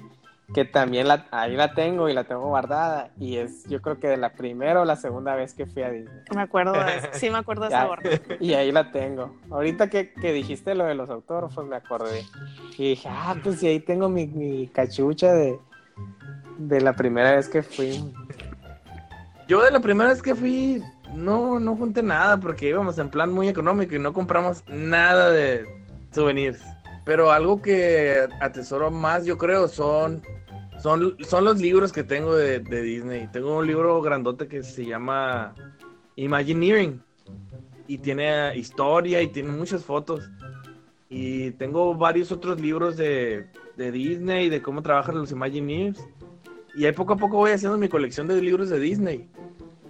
que 0.53 0.65
también 0.65 1.07
la, 1.07 1.27
ahí 1.31 1.55
la 1.55 1.73
tengo 1.73 2.09
y 2.09 2.13
la 2.13 2.23
tengo 2.23 2.47
guardada 2.47 3.11
y 3.19 3.37
es 3.37 3.65
yo 3.67 3.81
creo 3.81 3.99
que 3.99 4.07
de 4.07 4.17
la 4.17 4.33
primera 4.33 4.81
o 4.81 4.85
la 4.85 4.95
segunda 4.95 5.35
vez 5.35 5.53
que 5.53 5.67
fui 5.67 5.83
a 5.83 5.91
Disney. 5.91 6.23
Me 6.35 6.41
acuerdo 6.41 6.73
de 6.73 6.79
eso. 6.97 7.07
Sí, 7.13 7.29
me 7.29 7.37
acuerdo 7.37 7.63
de 7.63 7.69
esa 7.69 7.85
gorra. 7.85 8.03
Y 8.39 8.53
ahí 8.53 8.71
la 8.71 8.91
tengo. 8.91 9.35
Ahorita 9.51 9.89
que, 9.89 10.11
que 10.13 10.33
dijiste 10.33 10.73
lo 10.73 10.85
de 10.85 10.95
los 10.95 11.09
autógrafos 11.09 11.65
me 11.65 11.75
acordé. 11.75 12.25
Y 12.77 12.89
dije, 12.89 13.09
ah, 13.11 13.35
pues 13.43 13.59
sí, 13.59 13.67
ahí 13.67 13.79
tengo 13.79 14.09
mi, 14.09 14.27
mi 14.27 14.67
cachucha 14.67 15.33
de, 15.33 15.59
de 16.57 16.81
la 16.81 16.93
primera 16.93 17.35
vez 17.35 17.47
que 17.47 17.61
fui. 17.61 18.03
Yo 19.47 19.61
de 19.63 19.71
la 19.71 19.79
primera 19.79 20.09
vez 20.09 20.21
que 20.21 20.35
fui, 20.35 20.83
no, 21.13 21.59
no 21.59 21.75
junté 21.75 22.01
nada 22.03 22.37
porque 22.37 22.69
íbamos 22.69 22.97
en 22.97 23.09
plan 23.09 23.31
muy 23.31 23.47
económico 23.47 23.95
y 23.95 23.99
no 23.99 24.13
compramos 24.13 24.63
nada 24.67 25.31
de 25.31 25.65
souvenirs. 26.11 26.59
Pero 27.09 27.31
algo 27.31 27.59
que 27.59 28.27
atesoro 28.39 28.91
más, 28.91 29.25
yo 29.25 29.35
creo, 29.35 29.67
son, 29.67 30.21
son, 30.77 31.17
son 31.27 31.43
los 31.43 31.59
libros 31.59 31.91
que 31.91 32.03
tengo 32.03 32.35
de, 32.35 32.59
de 32.59 32.83
Disney. 32.83 33.27
Tengo 33.33 33.57
un 33.57 33.65
libro 33.65 33.99
grandote 33.99 34.47
que 34.47 34.61
se 34.61 34.85
llama 34.85 35.55
Imagineering 36.17 37.01
y 37.87 37.97
tiene 37.97 38.55
historia 38.55 39.23
y 39.23 39.27
tiene 39.29 39.49
muchas 39.49 39.83
fotos. 39.83 40.29
Y 41.09 41.49
tengo 41.53 41.95
varios 41.95 42.31
otros 42.31 42.61
libros 42.61 42.95
de, 42.95 43.47
de 43.75 43.91
Disney, 43.91 44.47
de 44.47 44.61
cómo 44.61 44.83
trabajan 44.83 45.17
los 45.17 45.31
Imagineers. 45.31 45.99
Y 46.75 46.85
ahí 46.85 46.91
poco 46.91 47.13
a 47.13 47.17
poco 47.17 47.37
voy 47.37 47.53
haciendo 47.53 47.79
mi 47.79 47.89
colección 47.89 48.27
de 48.27 48.39
libros 48.39 48.69
de 48.69 48.79
Disney. 48.79 49.27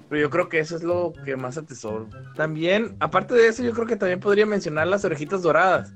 Pero 0.07 0.21
yo 0.21 0.29
creo 0.29 0.47
que 0.47 0.59
eso 0.59 0.77
es 0.77 0.83
lo 0.83 1.11
que 1.25 1.35
más 1.35 1.57
atesoro. 1.57 2.07
También, 2.37 2.95
aparte 3.01 3.33
de 3.33 3.49
eso, 3.49 3.61
yo 3.61 3.73
creo 3.73 3.87
que 3.87 3.97
también 3.97 4.21
podría 4.21 4.45
mencionar 4.45 4.87
las 4.87 5.03
orejitas 5.03 5.41
doradas. 5.41 5.93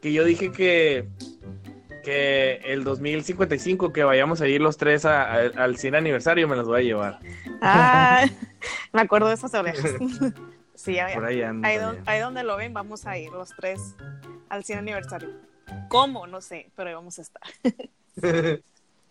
Que 0.00 0.12
yo 0.12 0.24
dije 0.24 0.52
que, 0.52 1.08
que 2.04 2.60
el 2.64 2.84
2055, 2.84 3.92
que 3.92 4.04
vayamos 4.04 4.40
a 4.40 4.46
ir 4.48 4.60
los 4.60 4.76
tres 4.76 5.04
a- 5.04 5.24
a- 5.24 5.38
al 5.56 5.76
100 5.76 5.94
aniversario, 5.96 6.46
me 6.48 6.56
las 6.56 6.66
voy 6.66 6.80
a 6.80 6.84
llevar. 6.84 7.18
Ah, 7.60 8.24
me 8.92 9.00
acuerdo 9.02 9.28
de 9.28 9.34
esas 9.34 9.54
orejas. 9.54 9.92
Sí, 10.74 10.96
ahí, 11.00 11.12
Por 11.12 11.24
ahí 11.24 11.40
don- 11.40 11.64
ahí 12.06 12.20
donde 12.20 12.44
lo 12.44 12.56
ven, 12.56 12.72
vamos 12.72 13.04
a 13.04 13.18
ir 13.18 13.32
los 13.32 13.48
tres 13.50 13.96
al 14.48 14.62
100 14.62 14.78
aniversario. 14.78 15.30
¿Cómo? 15.88 16.28
No 16.28 16.40
sé, 16.40 16.70
pero 16.76 16.88
ahí 16.90 16.94
vamos 16.94 17.18
a 17.18 17.22
estar. 17.22 17.42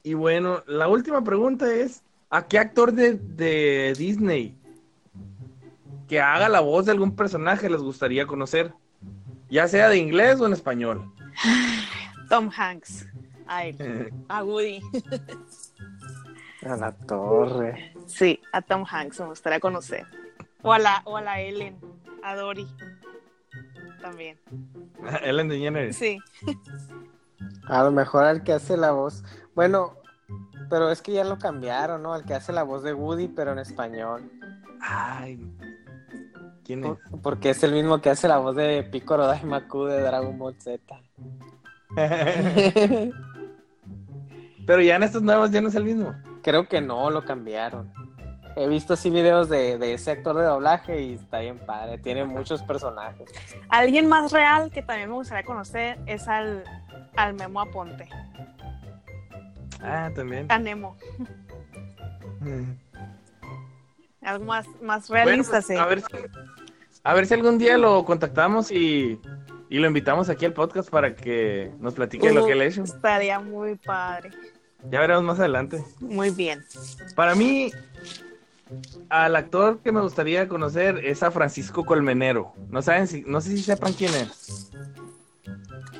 y 0.04 0.14
bueno, 0.14 0.64
la 0.66 0.88
última 0.88 1.22
pregunta 1.26 1.70
es, 1.76 2.04
¿a 2.30 2.48
qué 2.48 2.58
actor 2.58 2.94
de, 2.94 3.16
de 3.16 3.94
Disney 3.98 4.56
que 6.08 6.22
haga 6.22 6.48
la 6.48 6.62
voz 6.62 6.86
de 6.86 6.94
algún 6.94 7.14
personaje 7.18 7.70
les 7.70 7.82
gustaría 7.82 8.26
conocer? 8.26 8.72
Ya 9.50 9.68
sea 9.68 9.90
de 9.90 9.98
inglés 9.98 10.40
o 10.40 10.48
en 10.48 10.54
español. 10.54 11.14
Tom 12.30 12.50
Hanks. 12.56 13.08
A 13.48 13.66
él, 13.66 14.12
a 14.28 14.44
Woody. 14.44 14.82
A 16.66 16.76
la 16.76 16.92
torre. 16.92 17.94
Sí, 18.06 18.42
a 18.52 18.62
Tom 18.62 18.86
Hanks 18.90 19.22
me 19.22 19.28
gustaría 19.28 19.60
conocer. 19.60 20.06
O 20.64 20.74
a 20.74 20.80
la, 20.80 21.02
o 21.06 21.16
a 21.16 21.22
la 21.22 21.40
Ellen, 21.40 21.80
a 22.24 22.36
Dory. 22.36 22.68
También. 24.02 24.38
Ellen 25.24 25.48
DeGeneres. 25.48 25.96
Sí. 25.96 26.20
A 27.68 27.84
lo 27.84 27.92
mejor 27.92 28.24
al 28.24 28.44
que 28.44 28.54
hace 28.54 28.78
la 28.78 28.92
voz. 28.92 29.24
Bueno, 29.54 29.98
pero 30.70 30.90
es 30.90 31.02
que 31.02 31.12
ya 31.12 31.26
lo 31.26 31.38
cambiaron, 31.38 32.02
¿no? 32.02 32.14
Al 32.14 32.24
que 32.24 32.34
hace 32.34 32.54
la 32.54 32.64
voz 32.64 32.82
de 32.82 32.94
Woody, 32.94 33.28
pero 33.28 33.52
en 33.52 33.60
español. 33.60 34.32
Ay. 34.80 35.38
¿Quién 36.68 36.84
es? 36.84 36.92
Por- 37.10 37.22
Porque 37.22 37.50
es 37.52 37.64
el 37.64 37.72
mismo 37.72 38.00
que 38.02 38.10
hace 38.12 38.28
la 38.28 38.38
voz 38.38 38.56
de 38.56 38.84
Piccolo 38.84 39.26
Daimaku 39.26 39.86
de 39.86 40.02
Dragon 40.02 40.38
Ball 40.38 40.56
Z. 40.60 41.02
Pero 44.68 44.82
ya 44.82 44.98
en 44.98 45.04
estos 45.04 45.22
nuevos 45.22 45.50
ya 45.52 45.62
no 45.62 45.70
es 45.70 45.76
el 45.76 45.86
mismo. 45.86 46.14
Creo 46.44 46.68
que 46.68 46.82
no, 46.82 47.10
lo 47.10 47.24
cambiaron. 47.24 47.92
He 48.58 48.68
visto 48.68 48.94
así 48.96 49.10
videos 49.10 49.50
de, 49.50 49.78
de 49.78 49.94
ese 49.94 50.12
actor 50.12 50.36
de 50.36 50.44
doblaje 50.44 51.02
y 51.02 51.14
está 51.14 51.40
bien 51.40 51.58
padre. 51.60 52.00
Tiene 52.00 52.26
muchos 52.26 52.62
personajes. 52.64 53.30
Alguien 53.70 54.08
más 54.10 54.32
real 54.32 54.72
que 54.72 54.82
también 54.82 55.10
me 55.10 55.16
gustaría 55.16 55.46
conocer 55.46 55.98
es 56.06 56.28
al, 56.28 56.64
al 57.16 57.34
Memo 57.36 57.62
Aponte. 57.62 58.10
Ah, 59.82 60.10
también. 60.16 60.48
A 60.52 60.58
Nemo. 60.60 60.98
Algo 64.28 64.46
más, 64.46 64.66
más 64.82 65.08
Bueno, 65.08 65.26
realista, 65.26 65.54
pues, 65.54 65.66
sí. 65.68 65.76
a, 65.76 65.86
ver 65.86 66.02
si, 66.02 66.08
a 67.04 67.14
ver 67.14 67.28
si 67.28 67.34
algún 67.34 67.58
día 67.58 67.78
lo 67.78 68.04
contactamos 68.04 68.72
y, 68.72 69.20
y 69.70 69.78
lo 69.80 69.88
invitamos 69.88 70.28
aquí 70.30 70.44
al 70.46 70.54
podcast 70.54 70.90
para 70.90 71.16
que 71.16 71.72
nos 71.80 71.94
platique 71.94 72.34
lo 72.34 72.46
que 72.46 72.52
él 72.52 72.62
ha 72.62 72.66
hecho. 72.66 72.84
Estaría 72.84 73.40
muy 73.40 73.76
padre. 73.76 74.32
Ya 74.92 75.00
veremos 75.00 75.24
más 75.24 75.40
adelante. 75.40 75.82
Muy 76.02 76.30
bien. 76.30 76.64
Para 77.16 77.36
mí, 77.36 77.72
al 79.10 79.36
actor 79.36 79.80
que 79.80 79.92
me 79.94 80.02
gustaría 80.02 80.48
conocer 80.50 80.98
es 81.06 81.24
a 81.24 81.32
Francisco 81.32 81.86
Colmenero. 81.86 82.54
No 82.70 82.82
saben 82.82 83.08
si, 83.08 83.24
no 83.26 83.40
sé 83.40 83.52
si 83.52 83.64
sepan 83.64 83.94
quién 83.94 84.14
es. 84.14 84.72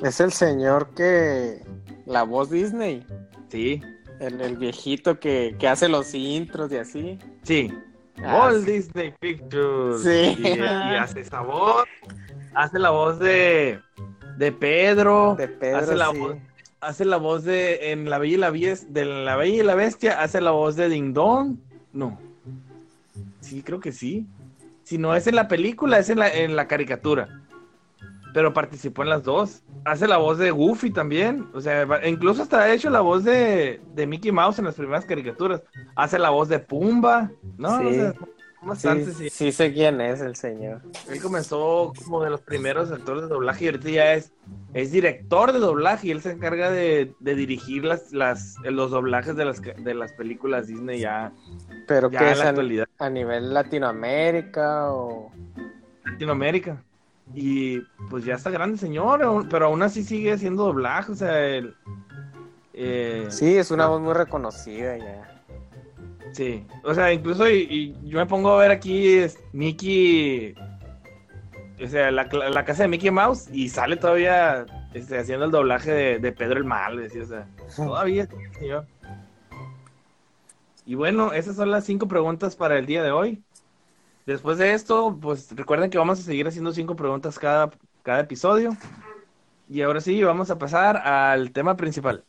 Es 0.02 0.20
el 0.20 0.32
señor 0.32 0.90
que. 0.94 1.62
La 2.04 2.22
voz 2.24 2.50
Disney. 2.50 3.04
Sí, 3.48 3.80
El, 4.20 4.40
el 4.42 4.56
viejito 4.58 5.18
que, 5.18 5.56
que 5.58 5.66
hace 5.66 5.88
los 5.88 6.12
intros 6.14 6.70
y 6.72 6.76
así. 6.76 7.18
sí. 7.42 7.72
Ah, 8.24 8.38
Walt. 8.50 8.64
Disney 8.66 9.14
Pictures. 9.20 10.02
Sí. 10.02 10.36
Y, 10.42 10.48
y 10.48 10.60
hace 10.98 11.20
esa 11.20 11.40
voz. 11.40 11.84
Hace 12.54 12.78
la 12.78 12.90
voz 12.90 13.18
de, 13.18 13.80
de 14.36 14.52
Pedro. 14.52 15.34
De 15.38 15.48
Pedro, 15.48 15.78
hace 15.78 15.94
la 15.96 16.10
sí. 16.10 16.18
voz 16.18 16.36
hace 16.80 17.04
la 17.04 17.16
voz 17.16 17.42
de 17.42 17.90
en 17.90 18.08
La 18.08 18.18
Bella 18.18 18.34
y 18.34 18.36
la 18.36 18.50
Bies- 18.52 18.86
de 18.88 19.04
La 19.04 19.34
Bella 19.34 19.62
y 19.62 19.66
la 19.66 19.74
Bestia, 19.74 20.22
hace 20.22 20.40
la 20.40 20.52
voz 20.52 20.76
de 20.76 20.88
Ding 20.88 21.12
Dong. 21.12 21.56
No. 21.92 22.20
Sí, 23.40 23.62
creo 23.62 23.80
que 23.80 23.90
sí. 23.90 24.26
Si 24.84 24.96
no 24.96 25.14
es 25.16 25.26
en 25.26 25.34
la 25.34 25.48
película, 25.48 25.98
es 25.98 26.08
en 26.08 26.20
la, 26.20 26.28
en 26.32 26.54
la 26.54 26.68
caricatura. 26.68 27.42
Pero 28.32 28.52
participó 28.54 29.02
en 29.02 29.08
las 29.08 29.24
dos. 29.24 29.62
Hace 29.90 30.06
la 30.08 30.16
voz 30.18 30.38
de 30.38 30.50
Goofy 30.50 30.90
también. 30.90 31.48
O 31.54 31.60
sea, 31.60 31.86
incluso 32.06 32.42
hasta 32.42 32.60
ha 32.62 32.72
hecho 32.72 32.90
la 32.90 33.00
voz 33.00 33.24
de, 33.24 33.80
de 33.94 34.06
Mickey 34.06 34.30
Mouse 34.32 34.58
en 34.58 34.66
las 34.66 34.74
primeras 34.74 35.04
caricaturas. 35.04 35.62
Hace 35.96 36.18
la 36.18 36.30
voz 36.30 36.48
de 36.48 36.58
Pumba. 36.58 37.30
No, 37.56 37.78
Sí. 37.80 37.86
o 37.86 37.92
sea, 37.92 38.14
bastante, 38.60 39.04
Sí, 39.12 39.12
sí. 39.14 39.30
sí 39.30 39.52
sé 39.52 39.72
quién 39.72 40.00
es 40.00 40.20
el 40.20 40.34
señor. 40.36 40.82
Él 41.08 41.22
comenzó 41.22 41.92
como 42.04 42.22
de 42.24 42.30
los 42.30 42.40
primeros 42.40 42.90
actores 42.90 43.22
de 43.22 43.28
doblaje 43.28 43.64
y 43.64 43.68
ahorita 43.68 43.88
ya 43.90 44.14
es, 44.14 44.32
es 44.74 44.90
director 44.92 45.52
de 45.52 45.60
doblaje 45.60 46.08
y 46.08 46.10
él 46.10 46.20
se 46.22 46.32
encarga 46.32 46.70
de, 46.70 47.14
de 47.20 47.34
dirigir 47.36 47.84
las, 47.84 48.12
las, 48.12 48.56
los 48.64 48.90
doblajes 48.90 49.36
de 49.36 49.44
las, 49.44 49.62
de 49.62 49.94
las 49.94 50.12
películas 50.14 50.66
Disney 50.66 51.00
ya, 51.00 51.32
Pero 51.86 52.10
ya 52.10 52.18
que 52.18 52.24
en 52.26 52.32
es 52.32 52.38
la 52.38 52.44
a, 52.44 52.48
actualidad. 52.48 52.88
a 52.98 53.10
nivel 53.10 53.54
Latinoamérica 53.54 54.92
o. 54.92 55.30
Latinoamérica. 56.04 56.82
Y 57.34 57.80
pues 58.10 58.24
ya 58.24 58.34
está 58.34 58.50
grande 58.50 58.78
señor, 58.78 59.48
pero 59.48 59.66
aún 59.66 59.82
así 59.82 60.02
sigue 60.02 60.32
haciendo 60.32 60.64
doblaje, 60.64 61.12
o 61.12 61.14
sea, 61.14 61.46
él, 61.46 61.74
eh, 62.72 63.26
Sí, 63.30 63.56
es 63.56 63.70
una 63.70 63.86
voz 63.86 64.00
muy 64.00 64.14
reconocida 64.14 64.96
ya. 64.96 65.44
Sí, 66.32 66.66
o 66.84 66.94
sea, 66.94 67.12
incluso 67.12 67.48
y, 67.48 67.66
y 68.02 68.08
yo 68.08 68.18
me 68.18 68.26
pongo 68.26 68.50
a 68.52 68.60
ver 68.60 68.70
aquí 68.70 69.14
es 69.18 69.38
Mickey, 69.52 70.54
o 71.82 71.86
sea, 71.86 72.10
la, 72.10 72.24
la 72.24 72.64
casa 72.64 72.82
de 72.82 72.88
Mickey 72.88 73.10
Mouse 73.10 73.48
y 73.52 73.68
sale 73.68 73.96
todavía 73.96 74.66
este, 74.92 75.18
haciendo 75.18 75.44
el 75.46 75.50
doblaje 75.50 75.92
de, 75.92 76.18
de 76.18 76.32
Pedro 76.32 76.58
el 76.58 76.64
Mal, 76.64 76.96
decía, 76.98 77.22
o 77.22 77.26
sea, 77.26 77.48
todavía, 77.76 78.28
señor. 78.58 78.86
Y 80.84 80.94
bueno, 80.94 81.32
esas 81.32 81.56
son 81.56 81.70
las 81.70 81.84
cinco 81.84 82.08
preguntas 82.08 82.56
para 82.56 82.78
el 82.78 82.86
día 82.86 83.02
de 83.02 83.10
hoy. 83.10 83.44
Después 84.28 84.58
de 84.58 84.74
esto, 84.74 85.16
pues 85.18 85.56
recuerden 85.56 85.88
que 85.88 85.96
vamos 85.96 86.18
a 86.20 86.22
seguir 86.22 86.46
haciendo 86.46 86.70
cinco 86.72 86.94
preguntas 86.94 87.38
cada, 87.38 87.70
cada 88.02 88.20
episodio. 88.20 88.76
Y 89.70 89.80
ahora 89.80 90.02
sí, 90.02 90.22
vamos 90.22 90.50
a 90.50 90.58
pasar 90.58 90.98
al 90.98 91.50
tema 91.50 91.78
principal. 91.78 92.22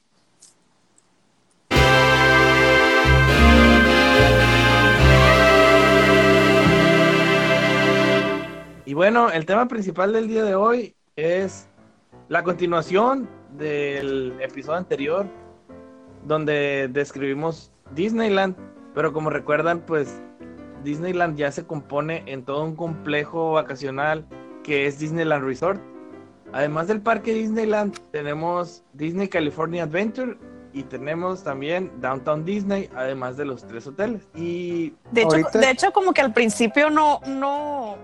Y 8.85 8.93
bueno, 8.93 9.29
el 9.29 9.45
tema 9.45 9.67
principal 9.67 10.13
del 10.13 10.29
día 10.29 10.45
de 10.45 10.55
hoy 10.55 10.95
es 11.17 11.67
la 12.29 12.43
continuación 12.43 13.29
del 13.57 14.37
episodio 14.39 14.77
anterior, 14.77 15.27
donde 16.23 16.87
describimos 16.89 17.73
Disneyland, 17.93 18.55
pero 18.95 19.11
como 19.11 19.29
recuerdan, 19.29 19.81
pues 19.81 20.21
Disneyland 20.83 21.37
ya 21.37 21.51
se 21.51 21.65
compone 21.65 22.23
en 22.25 22.43
todo 22.43 22.63
un 22.63 22.75
complejo 22.75 23.53
vacacional 23.53 24.25
que 24.63 24.85
es 24.87 24.99
Disneyland 24.99 25.43
Resort. 25.45 25.81
Además 26.51 26.87
del 26.87 27.01
parque 27.01 27.33
Disneyland, 27.33 27.97
tenemos 28.11 28.83
Disney 28.93 29.27
California 29.27 29.83
Adventure 29.83 30.37
y 30.73 30.83
tenemos 30.83 31.43
también 31.43 31.91
Downtown 32.01 32.45
Disney, 32.45 32.89
además 32.95 33.37
de 33.37 33.45
los 33.45 33.65
tres 33.67 33.85
hoteles. 33.87 34.27
Y 34.35 34.93
De 35.11 35.21
hecho, 35.21 35.31
Ahorita- 35.35 35.59
de 35.59 35.69
hecho, 35.71 35.91
como 35.91 36.13
que 36.13 36.21
al 36.21 36.33
principio 36.33 36.89
no, 36.89 37.21
no, 37.27 37.97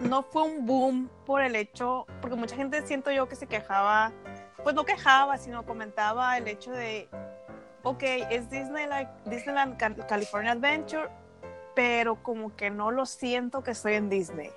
no 0.00 0.22
fue 0.22 0.42
un 0.42 0.66
boom 0.66 1.08
por 1.26 1.42
el 1.42 1.56
hecho, 1.56 2.06
porque 2.20 2.36
mucha 2.36 2.56
gente 2.56 2.82
siento 2.86 3.10
yo 3.10 3.28
que 3.28 3.36
se 3.36 3.46
quejaba, 3.46 4.12
pues 4.62 4.74
no 4.74 4.84
quejaba, 4.84 5.36
sino 5.38 5.64
comentaba 5.64 6.36
el 6.38 6.48
hecho 6.48 6.70
de, 6.72 7.08
ok, 7.82 8.02
es 8.30 8.50
Disneyland, 8.50 9.08
Disneyland 9.26 9.76
Ca- 9.78 10.06
California 10.06 10.52
Adventure, 10.52 11.08
pero 11.74 12.16
como 12.22 12.54
que 12.56 12.70
no 12.70 12.90
lo 12.90 13.06
siento 13.06 13.62
que 13.62 13.72
estoy 13.72 13.94
en 13.94 14.08
Disney. 14.08 14.50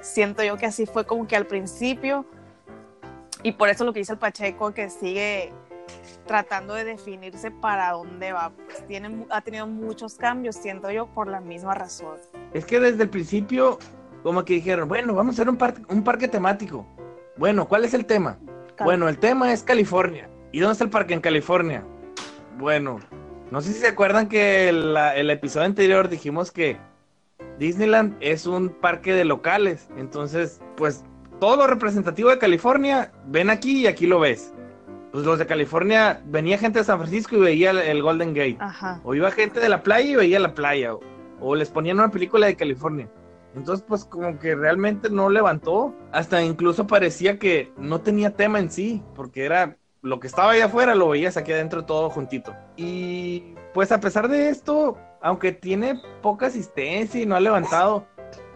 Siento 0.00 0.42
yo 0.42 0.56
que 0.56 0.66
así 0.66 0.86
fue 0.86 1.04
como 1.04 1.26
que 1.26 1.36
al 1.36 1.46
principio, 1.46 2.24
y 3.42 3.52
por 3.52 3.68
eso 3.68 3.84
lo 3.84 3.92
que 3.92 4.00
dice 4.00 4.12
el 4.12 4.18
Pacheco, 4.18 4.72
que 4.72 4.90
sigue 4.90 5.52
tratando 6.26 6.74
de 6.74 6.84
definirse 6.84 7.50
para 7.50 7.92
dónde 7.92 8.32
va. 8.32 8.50
Pues 8.50 8.86
tiene, 8.86 9.26
ha 9.30 9.40
tenido 9.40 9.66
muchos 9.66 10.14
cambios, 10.14 10.56
siento 10.56 10.90
yo, 10.90 11.06
por 11.06 11.26
la 11.26 11.40
misma 11.40 11.74
razón. 11.74 12.16
Es 12.54 12.64
que 12.64 12.78
desde 12.78 13.02
el 13.02 13.10
principio, 13.10 13.78
como 14.22 14.44
que 14.44 14.54
dijeron, 14.54 14.88
bueno, 14.88 15.14
vamos 15.14 15.34
a 15.34 15.36
hacer 15.36 15.48
un, 15.48 15.56
par- 15.56 15.74
un 15.88 16.04
parque 16.04 16.28
temático. 16.28 16.86
Bueno, 17.36 17.66
¿cuál 17.66 17.84
es 17.84 17.94
el 17.94 18.06
tema? 18.06 18.38
Bueno, 18.82 19.08
el 19.08 19.18
tema 19.18 19.52
es 19.52 19.62
California. 19.62 20.28
¿Y 20.52 20.60
dónde 20.60 20.72
está 20.72 20.84
el 20.84 20.90
parque 20.90 21.14
en 21.14 21.20
California? 21.20 21.84
Bueno, 22.58 23.00
no 23.50 23.60
sé 23.60 23.72
si 23.72 23.80
se 23.80 23.88
acuerdan 23.88 24.28
que 24.28 24.68
el, 24.68 24.94
la- 24.94 25.16
el 25.16 25.30
episodio 25.30 25.66
anterior 25.66 26.08
dijimos 26.08 26.50
que 26.52 26.76
Disneyland 27.58 28.16
es 28.20 28.46
un 28.46 28.70
parque 28.70 29.12
de 29.12 29.24
locales. 29.24 29.88
Entonces, 29.96 30.60
pues 30.76 31.04
todo 31.40 31.56
lo 31.56 31.66
representativo 31.66 32.30
de 32.30 32.38
California, 32.38 33.12
ven 33.26 33.50
aquí 33.50 33.82
y 33.82 33.86
aquí 33.86 34.06
lo 34.06 34.20
ves. 34.20 34.52
Pues 35.12 35.24
los 35.24 35.38
de 35.38 35.46
California, 35.46 36.20
venía 36.26 36.58
gente 36.58 36.78
de 36.78 36.84
San 36.84 36.98
Francisco 36.98 37.36
y 37.36 37.40
veía 37.40 37.70
el- 37.70 37.78
el 37.78 38.02
Golden 38.02 38.32
Gate. 38.34 38.56
Ajá. 38.60 39.00
O 39.04 39.14
iba 39.14 39.30
gente 39.30 39.58
de 39.60 39.68
la 39.68 39.82
playa 39.82 40.08
y 40.10 40.16
veía 40.16 40.38
la 40.38 40.54
playa. 40.54 40.94
O, 40.94 41.00
o 41.40 41.54
les 41.56 41.70
ponían 41.70 41.98
una 41.98 42.10
película 42.10 42.46
de 42.46 42.56
California. 42.56 43.08
Entonces, 43.56 43.84
pues 43.88 44.04
como 44.04 44.38
que 44.38 44.54
realmente 44.54 45.10
no 45.10 45.28
levantó. 45.28 45.94
Hasta 46.12 46.42
incluso 46.42 46.86
parecía 46.86 47.38
que 47.38 47.72
no 47.76 48.00
tenía 48.00 48.30
tema 48.36 48.60
en 48.60 48.70
sí. 48.70 49.02
Porque 49.16 49.44
era 49.44 49.76
lo 50.02 50.18
que 50.20 50.26
estaba 50.26 50.52
allá 50.52 50.66
afuera, 50.66 50.94
lo 50.94 51.08
veías 51.08 51.36
aquí 51.36 51.52
adentro 51.52 51.84
todo 51.84 52.10
juntito. 52.10 52.54
Y 52.76 53.54
pues 53.74 53.92
a 53.92 54.00
pesar 54.00 54.28
de 54.28 54.48
esto, 54.48 54.96
aunque 55.20 55.52
tiene 55.52 56.00
poca 56.22 56.46
asistencia 56.46 57.20
y 57.20 57.26
no 57.26 57.36
ha 57.36 57.40
levantado, 57.40 58.06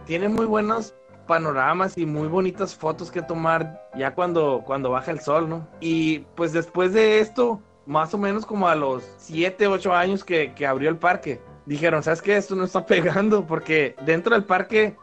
tiene 0.05 0.29
muy 0.29 0.45
buenos 0.45 0.95
panoramas 1.27 1.97
y 1.97 2.05
muy 2.05 2.27
bonitas 2.27 2.75
fotos 2.75 3.11
que 3.11 3.21
tomar 3.21 3.89
ya 3.95 4.13
cuando, 4.13 4.63
cuando 4.65 4.91
baja 4.91 5.11
el 5.11 5.19
sol, 5.19 5.49
¿no? 5.49 5.67
Y 5.79 6.19
pues 6.35 6.53
después 6.53 6.93
de 6.93 7.19
esto, 7.19 7.61
más 7.85 8.13
o 8.13 8.17
menos 8.17 8.45
como 8.45 8.67
a 8.67 8.75
los 8.75 9.03
7, 9.17 9.67
8 9.67 9.93
años 9.93 10.23
que, 10.23 10.53
que 10.53 10.67
abrió 10.67 10.89
el 10.89 10.97
parque, 10.97 11.41
dijeron, 11.65 12.03
¿sabes 12.03 12.21
qué? 12.21 12.37
Esto 12.37 12.55
no 12.55 12.65
está 12.65 12.85
pegando 12.85 13.45
porque 13.45 13.95
dentro 14.05 14.35
del 14.35 14.45
parque, 14.45 14.95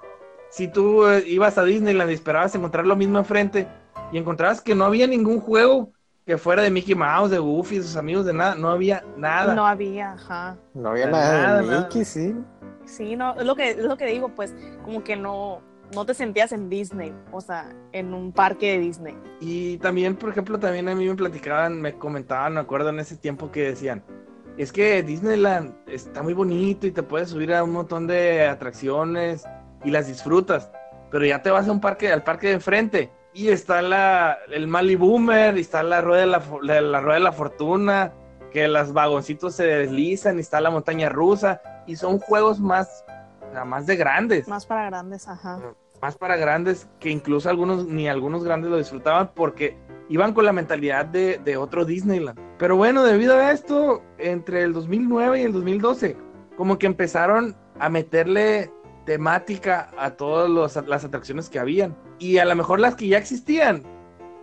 si 0.51 0.69
tú 0.69 1.07
eh, 1.07 1.25
ibas 1.27 1.59
a 1.59 1.65
Disneyland 1.65 2.11
y 2.11 2.15
esperabas 2.15 2.55
encontrar 2.55 2.87
lo 2.87 2.97
mismo 2.97 3.19
enfrente 3.19 3.67
y 4.13 4.19
encontrabas 4.19 4.61
que 4.61 4.75
no 4.75 4.85
había 4.85 5.07
ningún 5.07 5.41
juego 5.41 5.93
que 6.27 6.39
fuera 6.39 6.63
de 6.63 6.71
Mickey 6.71 6.95
Mouse, 6.95 7.31
de 7.31 7.39
Goofy, 7.39 7.83
sus 7.83 7.97
amigos, 7.97 8.27
de 8.27 8.33
nada, 8.33 8.55
no 8.55 8.69
había 8.69 9.05
nada. 9.17 9.55
No 9.55 9.67
había, 9.67 10.13
ajá. 10.13 10.57
No 10.75 10.91
había 10.91 11.07
Nada, 11.07 11.43
nada, 11.43 11.61
de 11.61 11.67
nada. 11.67 11.81
Mickey, 11.83 12.05
sí. 12.05 12.35
Sí, 12.85 13.17
no, 13.17 13.35
es 13.39 13.45
lo 13.45 13.57
que, 13.57 13.71
es 13.71 13.79
lo 13.79 13.97
que 13.97 14.07
digo, 14.07 14.29
pues, 14.29 14.55
como 14.85 15.03
que 15.03 15.17
no, 15.17 15.61
no 15.95 16.07
te 16.07 16.15
sentías 16.15 16.53
en 16.53 16.69
Disney, 16.69 17.13
o 17.33 17.41
sea, 17.41 17.75
en 17.93 18.15
un 18.15 18.33
parque 18.33 18.73
de 18.73 18.79
Disney. 18.79 19.17
Y 19.41 19.79
también, 19.79 20.17
por 20.17 20.31
ejemplo, 20.31 20.59
también 20.59 20.89
a 20.89 20.95
mí 20.95 21.09
me 21.09 21.15
platicaban, 21.15 21.81
me 21.81 21.99
comentaban, 21.99 22.55
me 22.55 22.61
acuerdo 22.61 22.91
en 22.91 23.01
ese 23.01 23.17
tiempo 23.17 23.51
que 23.51 23.63
decían, 23.63 24.05
es 24.57 24.73
que 24.73 25.03
Disneyland 25.03 25.75
está 25.89 26.23
muy 26.23 26.35
bonito 26.35 26.87
y 26.87 26.93
te 26.93 27.03
puedes 27.03 27.31
subir 27.31 27.53
a 27.55 27.65
un 27.65 27.73
montón 27.73 28.07
de 28.07 28.47
atracciones 28.47 29.45
y 29.85 29.91
las 29.91 30.07
disfrutas, 30.07 30.71
pero 31.11 31.25
ya 31.25 31.43
te 31.43 31.51
vas 31.51 31.69
a 31.69 31.73
un 31.73 31.81
parque, 31.81 32.13
al 32.13 32.23
parque 32.23 32.49
de 32.49 32.55
enfrente 32.55 33.11
y 33.35 33.49
está 33.49 33.81
la, 33.83 34.39
el 34.51 34.67
Maliboomer, 34.67 35.57
y 35.57 35.61
está 35.61 35.83
la 35.83 36.01
rueda 36.01 36.21
de 36.23 36.27
la, 36.27 36.41
fo- 36.43 36.61
la, 36.63 36.81
la 36.81 37.01
rueda 37.01 37.15
de 37.19 37.25
la 37.25 37.33
fortuna, 37.33 38.13
que 38.51 38.69
los 38.69 38.93
vagoncitos 38.93 39.55
se 39.55 39.65
deslizan, 39.67 40.37
y 40.37 40.41
está 40.41 40.61
la 40.61 40.71
montaña 40.71 41.09
rusa 41.09 41.63
y 41.87 41.97
son 41.97 42.19
juegos 42.19 42.61
más, 42.61 43.05
más 43.67 43.87
de 43.87 43.97
grandes 43.97 44.47
Más 44.49 44.67
para 44.67 44.87
grandes, 44.87 45.27
ajá. 45.27 45.59
más 46.01 46.17
para 46.17 46.37
grandes 46.37 46.89
que 47.01 47.11
incluso 47.11 47.49
algunos 47.49 47.87
ni 47.87 48.09
algunos 48.09 48.45
grandes 48.45 48.71
lo 48.71 48.77
disfrutaban 48.77 49.31
porque 49.35 49.77
iban 50.09 50.35
con 50.35 50.45
la 50.45 50.53
mentalidad 50.53 51.07
de, 51.07 51.39
de 51.43 51.57
otro 51.57 51.85
Disneyland. 51.87 52.39
Pero 52.59 52.77
bueno, 52.77 53.03
debido 53.03 53.35
a 53.35 53.51
esto, 53.53 54.03
entre 54.19 54.63
el 54.63 54.73
2009 54.75 55.41
y 55.41 55.45
el 55.45 55.53
2012, 55.53 56.17
como 56.57 56.79
que 56.79 56.87
empezaron 56.87 57.57
a 57.81 57.89
meterle 57.89 58.71
temática 59.05 59.91
a 59.99 60.13
todas 60.13 60.77
las 60.87 61.05
atracciones 61.05 61.49
que 61.49 61.59
habían. 61.59 61.97
Y 62.19 62.39
a 62.39 62.45
lo 62.45 62.55
mejor 62.55 62.81
las 62.81 62.95
que 62.95 63.09
ya 63.09 63.19
existían, 63.19 63.83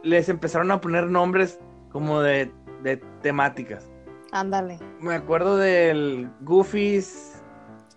les 0.03 0.29
empezaron 0.29 0.71
a 0.71 0.81
poner 0.81 1.07
nombres 1.07 1.59
como 1.91 2.21
de, 2.21 2.51
de 2.83 2.97
temáticas. 3.21 3.89
Ándale. 4.31 4.79
Me 4.99 5.15
acuerdo 5.15 5.57
del 5.57 6.29
Goofy's 6.41 7.41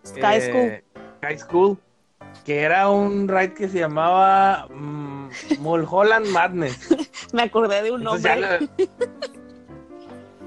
Sky 0.07 0.21
eh, 0.37 0.41
School. 0.41 0.83
Sky 1.23 1.39
School, 1.39 1.79
que 2.45 2.63
era 2.63 2.89
un 2.89 3.29
ride 3.29 3.55
que 3.55 3.69
se 3.69 3.81
llamaba 3.81 4.67
mm, 4.69 5.29
Mulholland 5.61 6.27
Madness. 6.29 6.89
Me 7.33 7.43
acordé 7.43 7.83
de 7.83 7.91
un 7.93 8.03
nombre. 8.03 8.69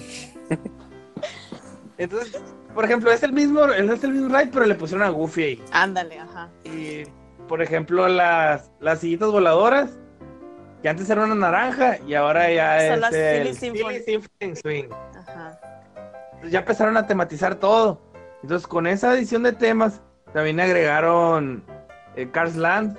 Entonces, 1.98 2.42
por 2.74 2.86
ejemplo, 2.86 3.12
es 3.12 3.24
el 3.24 3.34
mismo, 3.34 3.66
es 3.66 4.04
el 4.04 4.12
mismo 4.14 4.28
ride, 4.38 4.50
pero 4.54 4.66
le 4.66 4.76
pusieron 4.76 5.06
a 5.06 5.10
Goofy 5.10 5.44
ahí. 5.44 5.64
Ándale, 5.72 6.20
ajá. 6.20 6.50
Y, 6.64 7.04
por 7.48 7.62
ejemplo, 7.62 8.08
las, 8.08 8.70
las 8.80 9.00
sillitas 9.00 9.30
voladoras, 9.32 9.98
que 10.82 10.90
antes 10.90 11.10
era 11.10 11.24
una 11.24 11.34
naranja 11.36 11.98
y 12.06 12.14
ahora 12.14 12.52
ya 12.52 12.80
Son 12.80 12.94
es 12.94 13.00
las 13.00 13.14
el 13.14 13.56
Silly 13.56 14.00
Symphony. 14.06 14.56
Swing. 14.56 14.90
Ajá. 15.18 15.60
Entonces 16.34 16.52
ya 16.52 16.60
empezaron 16.60 16.98
a 16.98 17.08
tematizar 17.08 17.56
todo. 17.56 18.00
Entonces 18.44 18.68
con 18.68 18.86
esa 18.86 19.14
edición 19.16 19.42
de 19.42 19.54
temas 19.54 20.02
también 20.34 20.60
agregaron 20.60 21.64
eh, 22.16 22.30
Cars 22.30 22.56
Land. 22.56 22.96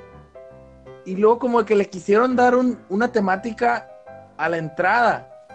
Y 1.04 1.14
luego 1.16 1.38
como 1.38 1.64
que 1.64 1.76
le 1.76 1.88
quisieron 1.88 2.35
dar 2.35 2.57
un- 2.57 2.78
una 2.88 3.12
temática 3.12 3.88
a 4.37 4.48
la 4.48 4.59
entrada, 4.59 5.46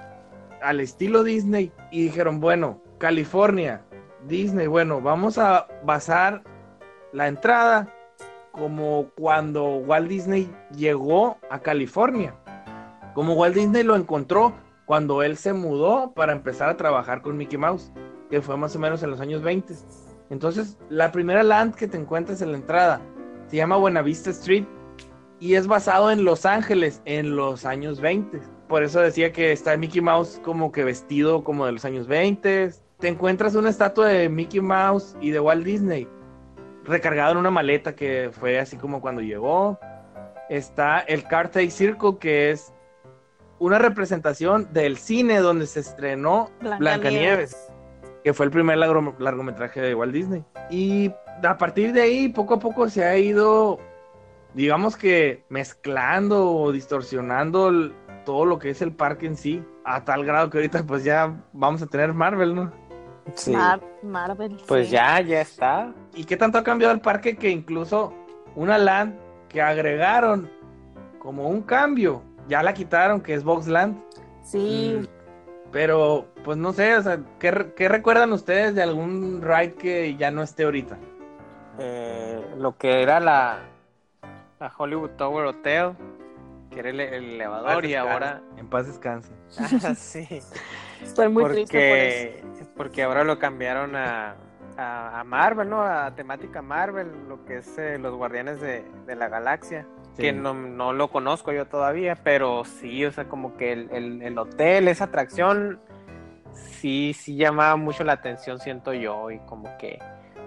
al 0.62 0.80
estilo 0.80 1.24
Disney. 1.24 1.74
Y 1.92 2.04
dijeron, 2.06 2.40
bueno, 2.40 2.82
California, 3.00 3.82
Disney, 4.28 4.68
bueno, 4.68 5.02
vamos 5.02 5.38
a 5.38 5.68
basar 5.84 6.44
la 7.12 7.28
entrada 7.28 7.88
como 8.52 9.10
cuando 9.18 9.78
Walt 9.78 10.08
Disney 10.08 10.50
llegó 10.76 11.38
a 11.50 11.60
California. 11.60 12.36
Como 13.14 13.34
Walt 13.34 13.56
Disney 13.56 13.84
lo 13.84 13.96
encontró 13.96 14.54
cuando 14.86 15.24
él 15.24 15.38
se 15.38 15.54
mudó 15.54 16.14
para 16.14 16.34
empezar 16.34 16.70
a 16.70 16.78
trabajar 16.78 17.22
con 17.22 17.38
Mickey 17.38 17.58
Mouse, 17.58 17.92
que 18.30 18.42
fue 18.42 18.58
más 18.58 18.76
o 18.76 18.80
menos 18.80 19.04
en 19.04 19.12
los 19.12 19.20
años 19.20 19.42
20. 19.42 19.74
Entonces, 20.30 20.78
la 20.90 21.12
primera 21.12 21.44
land 21.44 21.76
que 21.76 21.88
te 21.88 21.98
encuentras 21.98 22.42
en 22.42 22.52
la 22.52 22.58
entrada 22.58 23.02
se 23.48 23.58
llama 23.58 23.78
Buenavista 23.78 24.30
Street 24.30 24.66
y 25.40 25.56
es 25.56 25.68
basado 25.68 26.12
en 26.12 26.24
Los 26.24 26.46
Ángeles 26.46 27.02
en 27.06 27.36
los 27.36 27.66
años 27.66 28.00
20. 28.00 28.40
Por 28.68 28.84
eso 28.84 29.02
decía 29.02 29.32
que 29.32 29.52
está 29.52 29.76
Mickey 29.78 30.02
Mouse 30.02 30.40
como 30.44 30.72
que 30.72 30.84
vestido 30.84 31.44
como 31.44 31.66
de 31.66 31.74
los 31.74 31.86
años 31.86 32.08
20. 32.08 32.83
Te 33.04 33.10
encuentras 33.10 33.54
una 33.56 33.70
estatua 33.70 34.08
de 34.08 34.30
Mickey 34.30 34.62
Mouse 34.62 35.18
y 35.20 35.32
de 35.32 35.40
Walt 35.42 35.66
Disney 35.66 36.08
recargado 36.86 37.34
en 37.34 37.38
una 37.40 37.52
maleta 37.52 37.94
que 37.98 38.30
fue 38.32 38.58
así 38.58 38.78
como 38.78 39.02
cuando 39.02 39.22
llegó. 39.22 39.78
Está 40.50 41.00
el 41.02 41.26
Carthay 41.26 41.70
Circle, 41.70 42.18
que 42.18 42.52
es 42.52 42.74
una 43.60 43.78
representación 43.78 44.72
del 44.72 44.96
cine 44.96 45.40
donde 45.40 45.68
se 45.68 45.82
estrenó 45.82 46.50
Blancanieves. 46.62 46.80
Blancanieves, 46.80 47.72
que 48.24 48.34
fue 48.34 48.46
el 48.46 48.54
primer 48.54 48.78
largo- 48.78 49.16
largometraje 49.20 49.82
de 49.82 49.96
Walt 49.96 50.14
Disney. 50.14 50.46
Y 50.70 51.12
a 51.44 51.58
partir 51.58 51.92
de 51.92 52.04
ahí, 52.04 52.30
poco 52.30 52.54
a 52.54 52.60
poco 52.60 52.88
se 52.88 53.04
ha 53.04 53.18
ido, 53.18 53.80
digamos 54.54 54.96
que 54.96 55.44
mezclando 55.50 56.50
o 56.50 56.72
distorsionando 56.72 57.68
el- 57.68 57.94
todo 58.24 58.46
lo 58.46 58.60
que 58.60 58.70
es 58.70 58.82
el 58.82 58.94
parque 58.94 59.26
en 59.26 59.36
sí, 59.36 59.62
a 59.84 60.06
tal 60.06 60.24
grado 60.24 60.50
que 60.50 60.60
ahorita 60.60 60.84
pues 60.86 61.04
ya 61.04 61.44
vamos 61.52 61.82
a 61.82 61.88
tener 61.88 62.14
Marvel, 62.14 62.56
¿no? 62.56 62.72
Sí. 63.36 63.52
Mar- 63.52 63.82
Marvel. 64.04 64.58
Pues 64.68 64.88
sí. 64.88 64.94
ya, 64.94 65.20
ya 65.22 65.42
está. 65.42 65.94
¿Y 66.14 66.26
qué 66.26 66.38
tanto 66.38 66.58
ha 66.58 66.64
cambiado 66.64 66.94
el 66.94 67.02
parque 67.02 67.36
que 67.38 67.50
incluso 67.50 68.14
una 68.56 68.78
land 68.78 69.16
que 69.50 69.62
agregaron 69.62 70.50
como 71.20 71.48
un 71.50 71.62
cambio, 71.62 72.22
ya 72.48 72.62
la 72.64 72.74
quitaron, 72.74 73.22
que 73.22 73.34
es 73.34 73.44
Boxland? 73.44 73.98
Sí. 74.44 74.98
Mm, 75.00 75.06
Pero, 75.72 76.28
pues 76.44 76.58
no 76.58 76.74
sé, 76.74 76.96
o 76.98 77.02
sea, 77.02 77.20
¿qué, 77.40 77.50
re- 77.52 77.74
qué 77.74 77.88
recuerdan 77.90 78.32
ustedes 78.34 78.76
de 78.76 78.84
algún 78.84 79.42
ride 79.42 79.74
que 79.74 80.16
ya 80.18 80.30
no 80.30 80.44
esté 80.44 80.66
ahorita? 80.66 80.98
Eh, 81.80 82.46
lo 82.58 82.78
que 82.78 83.02
era 83.02 83.20
la, 83.20 83.60
la 84.60 84.72
Hollywood 84.78 85.12
Tower 85.12 85.46
Hotel, 85.48 85.94
que 86.70 86.80
era 86.82 86.90
el, 86.90 87.00
el 87.00 87.24
elevador, 87.36 87.86
y 87.86 87.96
ahora. 87.96 88.42
En 88.58 88.68
paz 88.68 88.86
descanse. 88.88 89.32
Ah, 89.84 89.96
sí. 89.96 90.28
Estoy 91.02 91.30
muy 91.30 91.46
triste 91.46 91.78
por 91.90 91.98
eso. 91.98 92.53
Porque, 92.76 93.04
ahora 93.04 93.24
lo 93.24 93.40
cambiaron 93.40 93.96
a, 93.96 94.36
a, 94.78 95.20
a 95.20 95.24
Marvel, 95.24 95.70
¿no? 95.70 95.84
A 95.84 96.14
temática 96.16 96.62
Marvel, 96.62 97.12
lo 97.28 97.46
que 97.46 97.58
es 97.58 97.78
eh, 97.78 97.98
los 98.00 98.16
Guardianes 98.16 98.60
de, 98.62 98.84
de 99.06 99.16
la 99.16 99.28
Galaxia. 99.30 99.86
Sí. 100.16 100.22
Que 100.24 100.34
no, 100.34 100.54
no 100.54 100.94
lo 100.94 101.08
conozco 101.08 101.52
yo 101.52 101.66
todavía, 101.66 102.16
pero 102.24 102.66
sí, 102.66 103.04
o 103.06 103.12
sea, 103.12 103.26
como 103.26 103.58
que 103.58 103.72
el, 103.74 103.90
el, 103.92 104.22
el 104.22 104.38
hotel, 104.38 104.88
esa 104.88 105.06
atracción, 105.06 105.80
sí, 106.54 107.14
sí 107.14 107.36
llamaba 107.36 107.76
mucho 107.78 108.04
la 108.04 108.14
atención, 108.14 108.60
siento 108.60 108.94
yo, 108.94 109.32
y 109.32 109.40
como 109.40 109.76
que 109.80 110.00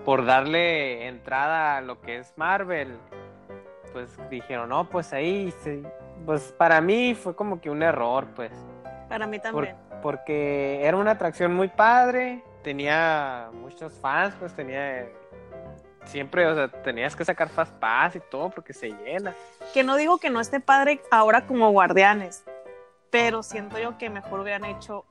por 0.05 0.25
darle 0.25 1.09
entrada 1.09 1.79
a 1.79 1.81
lo 1.81 2.01
que 2.01 2.19
es 2.19 2.33
Marvel, 2.37 2.97
pues 3.93 4.17
dijeron, 4.31 4.69
no, 4.69 4.89
pues 4.89 5.13
ahí, 5.13 5.53
sí. 5.65 5.83
pues 6.25 6.55
para 6.57 6.81
mí 6.81 7.17
fue 7.17 7.35
como 7.35 7.61
que 7.61 7.69
un 7.71 7.83
error, 7.83 8.27
pues. 8.37 8.53
Para 9.09 9.27
mí 9.27 9.39
Por- 9.41 9.43
también. 9.67 9.77
Porque 10.07 10.79
era 10.85 10.97
una 10.97 11.11
atracción 11.11 11.53
muy 11.53 11.67
padre, 11.67 12.41
tenía 12.63 13.51
muchos 13.53 13.93
fans, 13.99 14.37
pues 14.39 14.55
tenía 14.55 15.05
siempre, 16.05 16.47
o 16.47 16.55
sea, 16.55 16.69
tenías 16.69 17.17
que 17.17 17.25
sacar 17.25 17.49
fast 17.49 17.73
pass 17.81 18.15
y 18.15 18.21
todo 18.21 18.51
porque 18.51 18.73
se 18.73 18.91
llena. 18.91 19.35
Que 19.75 19.83
no 19.83 19.97
digo 19.97 20.19
que 20.19 20.31
no 20.31 20.39
esté 20.39 20.61
padre 20.61 21.01
ahora 21.11 21.45
como 21.49 21.69
guardianes, 21.73 22.45
pero 23.11 23.43
siento 23.43 23.81
yo 23.81 23.99
que 23.99 24.09
mejor 24.09 24.39
hubieran 24.39 24.65
hecho 24.65 25.05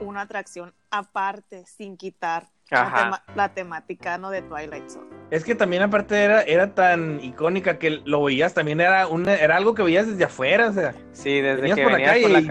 una 0.00 0.22
atracción 0.22 0.72
aparte, 0.90 1.66
sin 1.66 1.98
quitar 1.98 2.44
la, 2.70 2.90
tema- 2.94 3.24
la 3.34 3.48
temática 3.50 4.16
¿no? 4.16 4.30
de 4.30 4.40
Twilight 4.40 4.88
Zone. 4.88 5.10
Es 5.30 5.44
que 5.44 5.54
también 5.54 5.82
aparte 5.82 6.24
era, 6.24 6.40
era 6.40 6.74
tan 6.74 7.22
icónica 7.22 7.78
que 7.78 8.00
lo 8.06 8.24
veías, 8.24 8.54
también 8.54 8.80
era, 8.80 9.08
una, 9.08 9.34
era 9.34 9.56
algo 9.56 9.74
que 9.74 9.82
veías 9.82 10.06
desde 10.06 10.24
afuera, 10.24 10.68
o 10.68 10.72
sea, 10.72 10.94
Sí, 11.12 11.42
desde 11.42 11.60
Venías 11.60 11.76
que 11.76 11.82
por 11.82 11.92
la 11.92 11.98
venías 11.98 12.12
calle 12.14 12.22
por 12.22 12.30
la 12.32 12.38
y 12.38 12.46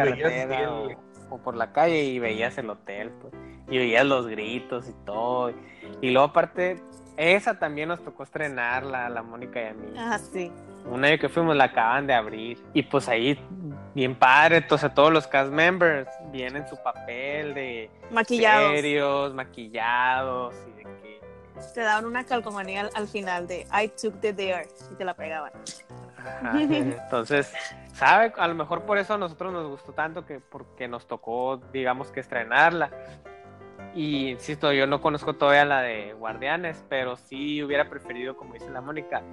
veías 0.45 0.69
o, 0.69 0.89
el- 0.91 1.06
por 1.37 1.55
la 1.55 1.71
calle 1.71 2.03
y 2.03 2.19
veías 2.19 2.57
el 2.57 2.69
hotel, 2.69 3.11
pues, 3.21 3.33
y 3.69 3.77
veías 3.77 4.05
los 4.05 4.27
gritos 4.27 4.87
y 4.89 4.93
todo. 5.05 5.51
Y 6.01 6.11
luego 6.11 6.27
aparte, 6.29 6.81
esa 7.17 7.57
también 7.57 7.89
nos 7.89 8.03
tocó 8.03 8.23
estrenarla, 8.23 9.09
la 9.09 9.23
Mónica 9.23 9.61
y 9.61 9.65
a 9.65 9.73
mí. 9.73 9.93
Ah, 9.97 10.19
sí. 10.19 10.51
Un 10.85 11.03
año 11.03 11.17
que 11.17 11.27
fuimos 11.27 11.55
la 11.55 11.65
acaban 11.65 12.07
de 12.07 12.13
abrir. 12.13 12.63
Y 12.73 12.83
pues 12.83 13.09
ahí, 13.09 13.37
bien 13.93 14.15
padre, 14.15 14.57
entonces 14.57 14.93
todos 14.93 15.11
los 15.11 15.27
cast 15.27 15.51
members 15.51 16.07
vienen 16.31 16.63
en 16.63 16.69
su 16.69 16.77
papel 16.81 17.53
de 17.53 17.89
Maquillados. 18.11 18.71
serios, 18.71 19.33
maquillados 19.33 20.55
y 20.67 20.71
de 20.77 20.83
que... 20.83 21.21
Te 21.73 21.81
daban 21.81 22.05
una 22.05 22.23
calcomanía 22.23 22.81
al, 22.81 22.89
al 22.93 23.07
final 23.07 23.47
de 23.47 23.67
I 23.73 23.91
took 24.01 24.21
the 24.21 24.31
dare 24.31 24.67
y 24.91 24.95
te 24.95 25.03
la 25.03 25.13
pegaban. 25.15 25.51
Ajá. 26.17 26.51
Entonces, 26.61 27.51
¿sabe? 27.97 28.31
A 28.37 28.47
lo 28.47 28.53
mejor 28.53 28.83
por 28.83 28.99
eso 28.99 29.15
a 29.15 29.17
nosotros 29.17 29.51
nos 29.51 29.67
gustó 29.67 29.91
tanto 29.91 30.25
que 30.25 30.39
porque 30.39 30.87
nos 30.87 31.07
tocó, 31.07 31.59
digamos 31.73 32.11
que 32.11 32.19
estrenarla. 32.19 32.91
Y 33.95 34.29
insisto, 34.29 34.71
yo 34.71 34.85
no 34.85 35.01
conozco 35.01 35.33
todavía 35.33 35.65
la 35.65 35.81
de 35.81 36.13
Guardianes, 36.13 36.85
pero 36.89 37.15
sí 37.15 37.63
hubiera 37.63 37.89
preferido, 37.89 38.37
como 38.37 38.53
dice 38.53 38.69
la 38.69 38.81
Mónica, 38.81 39.23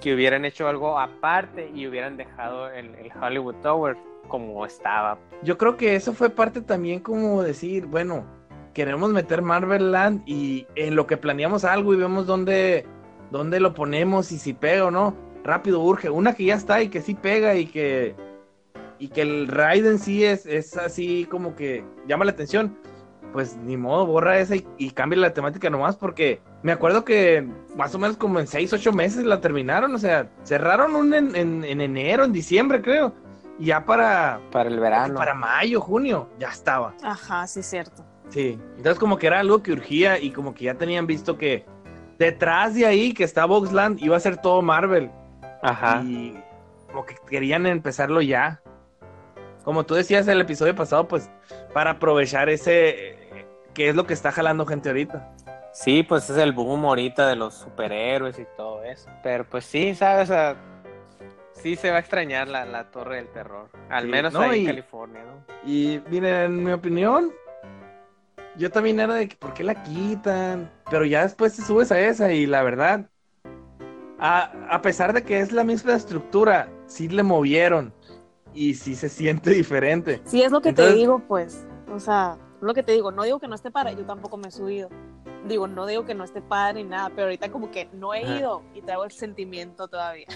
que 0.00 0.14
hubieran 0.14 0.44
hecho 0.44 0.68
algo 0.68 0.98
aparte 0.98 1.70
y 1.74 1.86
hubieran 1.86 2.18
dejado 2.18 2.68
el, 2.70 2.94
el 2.96 3.10
Hollywood 3.18 3.56
Tower 3.62 3.96
como 4.28 4.66
estaba. 4.66 5.18
Yo 5.42 5.56
creo 5.56 5.78
que 5.78 5.96
eso 5.96 6.12
fue 6.12 6.28
parte 6.28 6.60
también 6.60 7.00
como 7.00 7.42
decir, 7.42 7.86
bueno, 7.86 8.26
queremos 8.74 9.10
meter 9.10 9.40
Marvel 9.40 9.92
Land 9.92 10.24
y 10.26 10.66
en 10.74 10.94
lo 10.94 11.06
que 11.06 11.16
planeamos 11.16 11.64
algo 11.64 11.94
y 11.94 11.96
vemos 11.96 12.26
dónde, 12.26 12.84
dónde 13.30 13.60
lo 13.60 13.72
ponemos 13.72 14.30
y 14.32 14.38
si 14.38 14.52
pega 14.52 14.86
o 14.86 14.90
no, 14.90 15.23
rápido 15.44 15.80
urge. 15.80 16.10
Una 16.10 16.34
que 16.34 16.44
ya 16.46 16.54
está 16.54 16.82
y 16.82 16.88
que 16.88 17.02
sí 17.02 17.14
pega 17.14 17.54
y 17.54 17.66
que, 17.66 18.16
y 18.98 19.08
que 19.08 19.22
el 19.22 19.46
raid 19.48 19.86
en 19.86 19.98
sí 19.98 20.24
es, 20.24 20.46
es 20.46 20.76
así 20.76 21.26
como 21.30 21.54
que 21.54 21.84
llama 22.08 22.24
la 22.24 22.32
atención. 22.32 22.76
Pues 23.32 23.56
ni 23.56 23.76
modo, 23.76 24.06
borra 24.06 24.38
esa 24.38 24.54
y, 24.54 24.64
y 24.78 24.90
cambia 24.92 25.18
la 25.18 25.34
temática 25.34 25.68
nomás 25.68 25.96
porque 25.96 26.40
me 26.62 26.70
acuerdo 26.70 27.04
que 27.04 27.44
más 27.76 27.92
o 27.92 27.98
menos 27.98 28.16
como 28.16 28.38
en 28.38 28.46
6, 28.46 28.72
8 28.72 28.92
meses 28.92 29.24
la 29.24 29.40
terminaron, 29.40 29.92
o 29.92 29.98
sea, 29.98 30.30
cerraron 30.44 30.94
un 30.94 31.12
en, 31.12 31.34
en, 31.34 31.64
en 31.64 31.80
enero, 31.80 32.24
en 32.24 32.32
diciembre 32.32 32.80
creo, 32.80 33.12
y 33.58 33.66
ya 33.66 33.84
para, 33.84 34.40
Para 34.52 34.70
el 34.70 34.78
verano. 34.78 35.16
para 35.16 35.34
mayo, 35.34 35.80
junio, 35.80 36.28
ya 36.38 36.50
estaba. 36.50 36.94
Ajá, 37.02 37.44
sí, 37.48 37.60
cierto. 37.64 38.04
Sí, 38.28 38.56
entonces 38.76 39.00
como 39.00 39.18
que 39.18 39.26
era 39.26 39.40
algo 39.40 39.64
que 39.64 39.72
urgía 39.72 40.20
y 40.20 40.30
como 40.30 40.54
que 40.54 40.66
ya 40.66 40.74
tenían 40.74 41.08
visto 41.08 41.36
que 41.36 41.66
detrás 42.20 42.74
de 42.76 42.86
ahí 42.86 43.12
que 43.12 43.24
está 43.24 43.46
Boxland 43.46 44.00
iba 44.00 44.16
a 44.16 44.20
ser 44.20 44.36
todo 44.36 44.62
Marvel 44.62 45.10
Ajá. 45.70 45.94
y 45.94 46.34
como 46.86 47.04
que 47.06 47.16
querían 47.28 47.66
empezarlo 47.66 48.22
ya. 48.22 48.62
Como 49.64 49.84
tú 49.86 49.94
decías 49.94 50.26
en 50.26 50.34
el 50.34 50.40
episodio 50.42 50.74
pasado, 50.74 51.08
pues 51.08 51.30
para 51.72 51.92
aprovechar 51.92 52.48
ese 52.48 53.46
que 53.74 53.88
es 53.88 53.96
lo 53.96 54.06
que 54.06 54.14
está 54.14 54.30
jalando 54.32 54.66
gente 54.66 54.88
ahorita. 54.90 55.32
Sí, 55.72 56.02
pues 56.04 56.30
es 56.30 56.36
el 56.38 56.52
boom 56.52 56.84
ahorita 56.84 57.26
de 57.28 57.36
los 57.36 57.54
superhéroes 57.54 58.38
y 58.38 58.46
todo 58.56 58.82
eso. 58.84 59.10
Pero 59.22 59.48
pues 59.48 59.64
sí, 59.64 59.94
¿sabes? 59.94 60.30
O 60.30 60.32
sea, 60.32 60.56
sí 61.52 61.76
se 61.76 61.90
va 61.90 61.96
a 61.96 62.00
extrañar 62.00 62.48
la, 62.48 62.64
la 62.64 62.90
Torre 62.90 63.16
del 63.16 63.30
Terror. 63.30 63.70
Al 63.88 64.04
Sí, 64.04 64.08
menos 64.08 64.32
no, 64.32 64.40
ahí 64.40 64.52
y- 64.52 64.60
en 64.60 64.66
California, 64.66 65.24
¿no? 65.24 65.44
Y 65.64 66.00
miren, 66.10 66.34
en 66.34 66.64
mi 66.64 66.72
opinión, 66.72 67.32
yo 68.56 68.70
también 68.70 69.00
era 69.00 69.14
de 69.14 69.28
que 69.28 69.36
por 69.36 69.54
qué 69.54 69.64
la 69.64 69.82
quitan, 69.82 70.70
pero 70.90 71.04
ya 71.04 71.22
después 71.22 71.56
te 71.56 71.62
subes 71.62 71.90
a 71.92 72.00
esa 72.00 72.32
y 72.32 72.46
la 72.46 72.62
verdad, 72.62 73.10
a, 74.26 74.74
a 74.74 74.80
pesar 74.80 75.12
de 75.12 75.22
que 75.22 75.38
es 75.40 75.52
la 75.52 75.64
misma 75.64 75.94
estructura, 75.94 76.68
sí 76.86 77.08
le 77.08 77.22
movieron 77.22 77.92
y 78.54 78.72
sí 78.74 78.94
se 78.94 79.08
siente 79.10 79.50
diferente. 79.54 80.22
Sí, 80.24 80.42
es 80.42 80.50
lo 80.50 80.62
que 80.62 80.70
Entonces- 80.70 80.94
te 80.94 80.98
digo, 80.98 81.22
pues. 81.28 81.66
O 81.92 82.00
sea, 82.00 82.38
lo 82.62 82.72
que 82.72 82.82
te 82.82 82.92
digo. 82.92 83.12
No 83.12 83.22
digo 83.24 83.38
que 83.38 83.46
no 83.48 83.54
esté 83.54 83.70
padre, 83.70 83.94
yo 83.96 84.04
tampoco 84.06 84.38
me 84.38 84.48
he 84.48 84.50
subido. 84.50 84.88
Digo, 85.46 85.68
no 85.68 85.84
digo 85.84 86.06
que 86.06 86.14
no 86.14 86.24
esté 86.24 86.40
padre 86.40 86.82
ni 86.82 86.88
nada, 86.88 87.10
pero 87.10 87.24
ahorita 87.24 87.52
como 87.52 87.70
que 87.70 87.90
no 87.92 88.14
he 88.14 88.22
ido 88.38 88.62
y 88.74 88.80
traigo 88.80 89.04
el 89.04 89.10
sentimiento 89.10 89.88
todavía. 89.88 90.26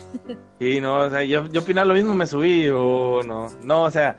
Sí, 0.61 0.83
no, 0.83 0.99
o 0.99 1.09
sea, 1.11 1.25
yo, 1.25 1.47
yo 1.47 1.63
opinaba 1.63 1.87
lo 1.87 1.95
mismo, 1.95 2.13
me 2.15 2.27
subí 2.27 2.69
o 2.69 3.23
no, 3.27 3.49
no, 3.63 3.85
o 3.85 3.91
sea, 3.91 4.19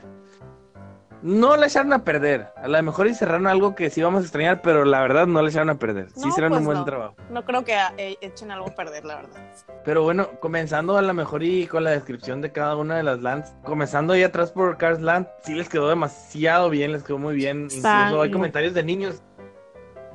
no 1.22 1.56
la 1.56 1.66
echaron 1.66 1.92
a 1.92 2.04
perder. 2.04 2.48
A 2.56 2.68
lo 2.68 2.82
mejor 2.82 3.06
y 3.06 3.14
cerraron 3.14 3.46
algo 3.46 3.74
que 3.74 3.90
sí 3.90 4.02
vamos 4.02 4.20
a 4.20 4.24
extrañar, 4.24 4.62
pero 4.62 4.84
la 4.84 5.00
verdad 5.00 5.26
no 5.26 5.42
la 5.42 5.48
echaron 5.48 5.70
a 5.70 5.78
perder. 5.78 6.08
Sí 6.10 6.28
hicieron 6.28 6.50
pues 6.50 6.60
un 6.60 6.66
buen 6.66 6.78
no. 6.78 6.84
trabajo. 6.84 7.16
No 7.30 7.44
creo 7.44 7.64
que 7.64 7.76
eh, 7.98 8.16
echen 8.20 8.50
algo 8.50 8.68
a 8.68 8.74
perder, 8.74 9.04
la 9.04 9.16
verdad. 9.16 9.40
Pero 9.84 10.02
bueno, 10.02 10.28
comenzando 10.40 10.96
a 10.96 11.02
lo 11.02 11.14
mejor 11.14 11.42
y 11.42 11.66
con 11.66 11.84
la 11.84 11.90
descripción 11.90 12.40
de 12.40 12.52
cada 12.52 12.76
una 12.76 12.96
de 12.96 13.02
las 13.02 13.20
lands, 13.20 13.54
comenzando 13.64 14.12
ahí 14.12 14.22
atrás 14.22 14.52
por 14.52 14.76
Cars 14.76 15.00
Land, 15.00 15.26
sí 15.42 15.54
les 15.54 15.68
quedó 15.68 15.88
demasiado 15.88 16.70
bien, 16.70 16.92
les 16.92 17.02
quedó 17.02 17.18
muy 17.18 17.34
bien. 17.34 17.68
Incluso 17.70 18.22
hay 18.22 18.30
comentarios 18.30 18.74
de 18.74 18.82
niños. 18.82 19.22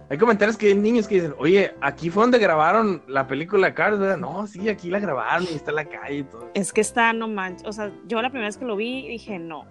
Hay 0.08 0.20
comentarios 0.20 0.56
que 0.56 0.68
hay 0.68 0.76
niños 0.76 1.08
que 1.08 1.16
dicen, 1.16 1.34
oye, 1.40 1.74
aquí 1.82 2.12
fue 2.12 2.22
donde 2.22 2.38
grabaron 2.38 3.02
la 3.08 3.26
película 3.26 3.74
Cars, 3.74 3.98
¿verdad? 3.98 4.18
No, 4.18 4.46
sí, 4.46 4.70
aquí 4.70 4.92
la 4.92 5.00
grabaron 5.00 5.48
y 5.52 5.56
está 5.56 5.72
en 5.72 5.76
la 5.76 5.86
calle 5.86 6.18
y 6.18 6.24
todo. 6.24 6.52
Es 6.54 6.72
que 6.72 6.82
está, 6.82 7.12
no 7.12 7.28
manches. 7.28 7.68
O 7.68 7.72
sea, 7.72 7.92
yo 8.06 8.22
la 8.22 8.30
primera 8.30 8.48
vez 8.48 8.58
que 8.58 8.66
lo 8.66 8.76
vi 8.76 9.08
dije, 9.08 9.40
no. 9.40 9.66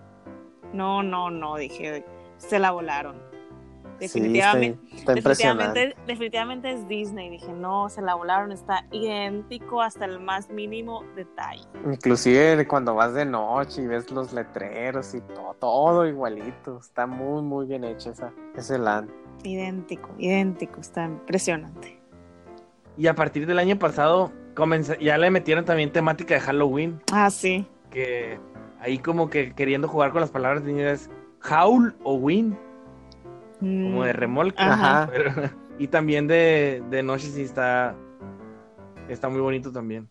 No, 0.74 1.02
no, 1.02 1.30
no. 1.30 1.56
Dije, 1.56 2.04
se 2.36 2.58
la 2.58 2.70
volaron. 2.72 3.16
Definitivamente. 3.98 4.78
Sí, 4.90 4.96
está, 4.96 5.12
está 5.12 5.18
impresionante. 5.18 5.64
Definitivamente, 5.80 6.12
definitivamente 6.12 6.70
es 6.72 6.88
Disney. 6.88 7.30
Dije, 7.30 7.52
no, 7.52 7.88
se 7.88 8.02
la 8.02 8.14
volaron, 8.16 8.50
está 8.50 8.84
idéntico 8.90 9.80
hasta 9.80 10.04
el 10.04 10.18
más 10.20 10.50
mínimo 10.50 11.04
detalle. 11.14 11.62
Inclusive 11.86 12.66
cuando 12.66 12.94
vas 12.96 13.14
de 13.14 13.24
noche 13.24 13.82
y 13.82 13.86
ves 13.86 14.10
los 14.10 14.32
letreros 14.32 15.14
y 15.14 15.20
todo, 15.20 15.54
todo 15.60 16.06
igualito. 16.08 16.78
Está 16.78 17.06
muy, 17.06 17.40
muy 17.42 17.66
bien 17.66 17.84
hecho 17.84 18.10
esa, 18.10 18.32
ese 18.56 18.78
land. 18.78 19.10
Idéntico, 19.44 20.10
idéntico, 20.18 20.80
está 20.80 21.04
impresionante. 21.04 22.00
Y 22.96 23.06
a 23.06 23.14
partir 23.14 23.46
del 23.46 23.58
año 23.60 23.78
pasado, 23.78 24.32
comenza- 24.54 24.98
ya 24.98 25.18
le 25.18 25.30
metieron 25.30 25.64
también 25.64 25.92
temática 25.92 26.34
de 26.34 26.40
Halloween, 26.40 27.00
Ah, 27.12 27.30
sí. 27.30 27.66
que 27.90 28.40
ahí 28.84 28.98
como 28.98 29.30
que 29.30 29.52
queriendo 29.54 29.88
jugar 29.88 30.12
con 30.12 30.20
las 30.20 30.30
palabras 30.30 30.64
de 30.64 30.72
niños, 30.72 31.10
Howl 31.50 31.96
o 32.04 32.14
Win, 32.14 32.56
como 33.60 34.04
de 34.04 34.12
Mm, 34.12 34.16
remolque. 34.16 34.62
Ajá. 34.62 35.08
Pero- 35.10 35.32
y 35.78 35.88
también 35.88 36.26
de, 36.26 36.82
de 36.90 37.02
noche 37.02 37.28
sí 37.28 37.42
está, 37.42 37.94
está 39.08 39.28
muy 39.28 39.40
bonito 39.40 39.72
también. 39.72 40.08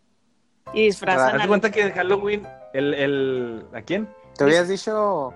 Y 0.72 0.86
disfrazan 0.86 1.28
Haz 1.28 1.34
de 1.36 1.42
al- 1.42 1.48
cuenta 1.48 1.70
que 1.70 1.84
de 1.84 1.92
Halloween, 1.92 2.42
el, 2.72 2.94
el, 2.94 3.66
¿a 3.72 3.82
quién? 3.82 4.08
Te 4.36 4.44
habías 4.44 4.68
dicho 4.68 5.32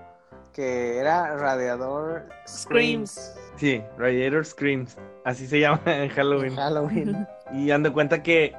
que 0.53 0.97
era 0.97 1.35
Radiador 1.37 2.27
Screams. 2.45 3.35
Sí, 3.55 3.81
Radiator 3.97 4.45
Screams, 4.45 4.97
así 5.23 5.47
se 5.47 5.59
llama 5.61 5.81
en 5.85 6.09
Halloween. 6.09 6.55
Halloween. 6.55 7.27
Y 7.53 7.71
han 7.71 7.83
de 7.83 7.91
cuenta 7.91 8.21
que 8.23 8.53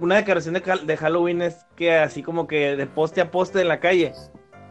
una 0.00 0.16
decoración 0.16 0.54
de, 0.54 0.62
Hal- 0.62 0.86
de 0.86 0.96
Halloween 0.96 1.42
es 1.42 1.66
que 1.76 1.94
así 1.96 2.22
como 2.22 2.46
que 2.46 2.76
de 2.76 2.86
poste 2.86 3.20
a 3.20 3.30
poste 3.30 3.60
en 3.60 3.68
la 3.68 3.80
calle 3.80 4.12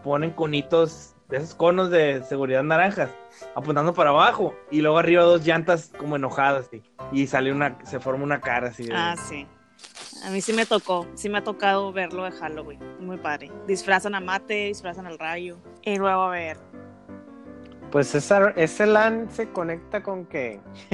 ponen 0.04 0.32
conitos 0.32 1.16
de 1.30 1.38
esos 1.38 1.54
conos 1.56 1.90
de 1.92 2.24
seguridad 2.24 2.64
naranjas 2.64 3.12
apuntando 3.56 3.94
para 3.94 4.10
abajo 4.10 4.56
y 4.72 4.82
luego 4.82 4.98
arriba 4.98 5.24
dos 5.24 5.46
llantas 5.46 5.92
como 5.98 6.16
enojadas 6.16 6.68
sí, 6.72 6.82
y 7.12 7.28
sale 7.28 7.52
una 7.52 7.78
se 7.86 8.00
forma 8.00 8.24
una 8.24 8.42
cara 8.42 8.70
así 8.70 8.84
de- 8.84 8.94
Ah, 8.96 9.16
sí. 9.16 9.46
A 10.26 10.32
mí 10.32 10.42
sí 10.42 10.52
me 10.54 10.66
tocó, 10.66 11.08
sí 11.14 11.30
me 11.30 11.38
ha 11.38 11.44
tocado 11.44 11.94
verlo 11.94 12.24
de 12.26 12.32
Halloween. 12.32 12.80
Muy 13.00 13.18
padre. 13.18 13.52
Disfrazan 13.68 14.16
a 14.16 14.20
Mate, 14.20 14.66
disfrazan 14.66 15.06
al 15.06 15.18
rayo. 15.18 15.58
Y 15.84 15.98
luego 15.98 16.24
a 16.24 16.30
ver. 16.32 16.58
Pues 17.92 18.14
esa, 18.14 18.50
ese 18.52 18.86
land 18.86 19.30
se 19.32 19.50
conecta 19.50 20.04
con 20.04 20.28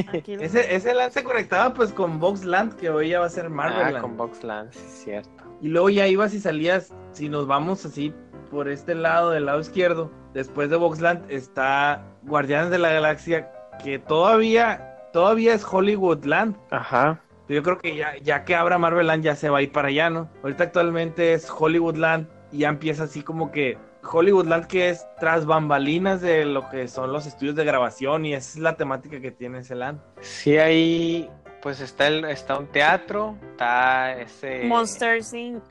Aquí 0.08 0.34
ese 0.39 0.75
ese 0.75 0.93
land 0.93 1.12
se 1.12 1.23
conectaba 1.23 1.73
pues 1.73 1.91
con 1.91 2.19
Boxland 2.19 2.75
que 2.75 2.89
hoy 2.89 3.10
ya 3.10 3.19
va 3.19 3.25
a 3.25 3.29
ser 3.29 3.49
Marvel 3.49 3.81
ah, 3.81 3.91
Land. 3.91 4.01
con 4.01 4.17
Boxland, 4.17 4.71
sí 4.71 4.79
es 4.86 5.03
cierto. 5.03 5.43
y 5.62 5.67
luego 5.67 5.89
ya 5.89 6.08
ibas 6.08 6.34
y 6.34 6.39
salías 6.39 6.93
si 7.12 7.27
nos 7.27 7.47
vamos 7.47 7.86
así 7.86 8.13
por 8.49 8.69
este 8.69 8.95
lado 8.95 9.31
del 9.31 9.45
lado 9.45 9.60
izquierdo 9.60 10.12
después 10.34 10.69
de 10.69 10.77
Boxland 10.77 11.29
está 11.29 12.05
Guardianes 12.23 12.69
de 12.69 12.77
la 12.77 12.93
Galaxia 12.93 13.51
que 13.84 13.99
todavía 13.99 14.97
todavía 15.12 15.53
es 15.53 15.65
Hollywoodland 15.69 16.55
Ajá. 16.71 17.19
Yo 17.47 17.62
creo 17.62 17.77
que 17.77 17.95
ya, 17.95 18.17
ya 18.23 18.43
que 18.43 18.55
abra 18.55 18.79
Marvel 18.79 19.05
Land 19.08 19.23
ya 19.23 19.36
se 19.36 19.49
va 19.49 19.60
a 19.60 19.62
ir 19.62 19.71
para 19.71 19.89
allá, 19.89 20.10
¿no? 20.10 20.27
Ahorita 20.41 20.63
actualmente 20.63 21.34
es 21.34 21.47
Hollywoodland 21.47 22.27
y 22.51 22.60
ya 22.60 22.69
empieza 22.69 23.03
así 23.03 23.21
como 23.21 23.51
que 23.51 23.77
Hollywoodland 24.09 24.67
que 24.67 24.89
es 24.89 25.05
tras 25.19 25.45
bambalinas 25.45 26.21
de 26.21 26.45
lo 26.45 26.69
que 26.69 26.87
son 26.87 27.11
los 27.11 27.25
estudios 27.25 27.55
de 27.55 27.65
grabación 27.65 28.25
y 28.25 28.33
esa 28.33 28.57
es 28.57 28.59
la 28.59 28.75
temática 28.75 29.19
que 29.19 29.31
tiene 29.31 29.59
ese 29.59 29.75
land. 29.75 29.99
Sí, 30.21 30.57
ahí 30.57 31.29
pues 31.61 31.81
está 31.81 32.07
el, 32.07 32.25
está 32.25 32.57
un 32.57 32.67
teatro, 32.67 33.35
está 33.51 34.13
ese 34.19 34.63
Monsters 34.65 35.33
Inc. 35.33 35.63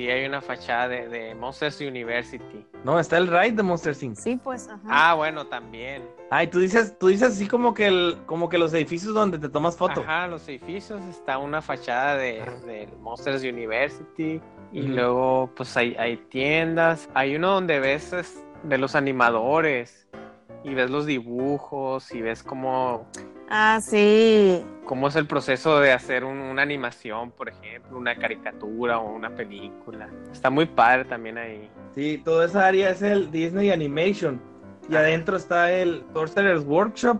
Sí, 0.00 0.08
hay 0.08 0.24
una 0.24 0.40
fachada 0.40 0.88
de, 0.88 1.08
de 1.08 1.34
Monsters 1.34 1.78
University. 1.82 2.64
No, 2.84 2.98
está 2.98 3.18
el 3.18 3.26
ride 3.26 3.52
de 3.52 3.62
Monster 3.62 3.94
Inc. 4.00 4.16
Sí, 4.16 4.40
pues, 4.42 4.66
ajá. 4.66 4.80
Ah, 4.88 5.12
bueno, 5.12 5.46
también. 5.46 6.08
Ay, 6.30 6.46
tú 6.46 6.58
dices, 6.58 6.98
tú 6.98 7.08
dices 7.08 7.32
así 7.34 7.46
como 7.46 7.74
que 7.74 7.88
el, 7.88 8.16
como 8.24 8.48
que 8.48 8.56
los 8.56 8.72
edificios 8.72 9.12
donde 9.12 9.38
te 9.38 9.50
tomas 9.50 9.76
foto. 9.76 10.00
Ajá, 10.00 10.26
los 10.26 10.48
edificios 10.48 11.02
está 11.04 11.36
una 11.36 11.60
fachada 11.60 12.16
de, 12.16 12.42
de 12.64 12.88
Monsters 13.02 13.42
University 13.42 14.40
y 14.72 14.80
luego 14.80 15.50
pues 15.54 15.76
hay, 15.76 15.94
hay 15.96 16.16
tiendas. 16.16 17.10
Hay 17.12 17.36
uno 17.36 17.50
donde 17.50 17.78
ves 17.78 18.14
es, 18.14 18.42
de 18.62 18.78
los 18.78 18.94
animadores 18.94 20.08
y 20.64 20.72
ves 20.72 20.88
los 20.88 21.04
dibujos 21.04 22.10
y 22.14 22.22
ves 22.22 22.42
cómo, 22.42 23.06
Ah, 23.50 23.80
sí. 23.82 24.64
cómo 24.84 25.06
es 25.08 25.14
el 25.16 25.26
proceso 25.28 25.78
de 25.78 25.92
hacer 25.92 26.24
un- 26.24 26.38
una 26.40 26.62
animación, 26.62 27.30
por 27.30 27.48
ejemplo, 27.48 27.96
una 27.96 28.16
caricatura 28.16 28.98
o 28.98 29.12
una 29.14 29.30
película. 29.36 30.08
Está 30.32 30.50
muy 30.50 30.66
padre 30.66 31.04
también 31.04 31.38
ahí. 31.38 31.70
Sí, 31.94 32.20
toda 32.24 32.46
esa 32.46 32.66
área 32.66 32.90
es 32.90 33.00
el 33.02 33.30
Disney 33.30 33.70
Animation 33.70 34.40
y 34.88 34.94
Ajá. 34.94 35.04
adentro 35.04 35.36
está 35.36 35.70
el 35.70 36.04
Sorcerer's 36.12 36.64
Workshop 36.64 37.18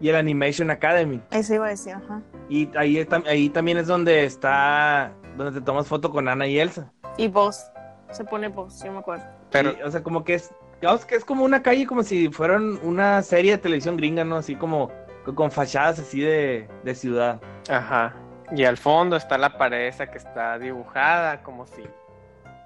y 0.00 0.08
el 0.08 0.16
Animation 0.16 0.68
Academy. 0.70 1.20
Eso 1.30 1.54
iba 1.54 1.66
a 1.66 1.70
decir, 1.70 1.92
ajá. 1.94 2.22
Y 2.48 2.68
ahí, 2.76 2.98
está- 2.98 3.22
ahí 3.26 3.48
también 3.50 3.78
es 3.78 3.86
donde 3.86 4.24
está, 4.24 5.12
donde 5.36 5.60
te 5.60 5.64
tomas 5.64 5.86
foto 5.86 6.10
con 6.10 6.26
Ana 6.26 6.48
y 6.48 6.58
Elsa. 6.58 6.92
Y 7.16 7.28
vos. 7.28 7.70
Se 8.10 8.24
pone 8.24 8.48
vos, 8.48 8.82
yo 8.82 8.90
me 8.92 8.98
acuerdo. 8.98 9.22
Pero 9.52 9.72
Sí, 9.72 9.78
o 9.84 9.90
sea, 9.92 10.02
como 10.02 10.24
que 10.24 10.34
es, 10.34 10.52
digamos 10.80 11.04
que 11.04 11.14
es 11.14 11.24
como 11.24 11.44
una 11.44 11.62
calle 11.62 11.86
como 11.86 12.02
si 12.02 12.28
fueran 12.30 12.80
una 12.82 13.22
serie 13.22 13.52
de 13.52 13.58
televisión 13.58 13.96
gringa, 13.96 14.24
¿no? 14.24 14.36
Así 14.36 14.56
como 14.56 14.90
con 15.34 15.50
fachadas 15.50 15.98
así 15.98 16.20
de, 16.20 16.68
de 16.84 16.94
ciudad. 16.94 17.40
Ajá. 17.68 18.14
Y 18.52 18.64
al 18.64 18.76
fondo 18.76 19.16
está 19.16 19.38
la 19.38 19.56
pared 19.56 19.86
esa 19.86 20.10
que 20.10 20.18
está 20.18 20.58
dibujada 20.58 21.42
como 21.42 21.66
si 21.66 21.82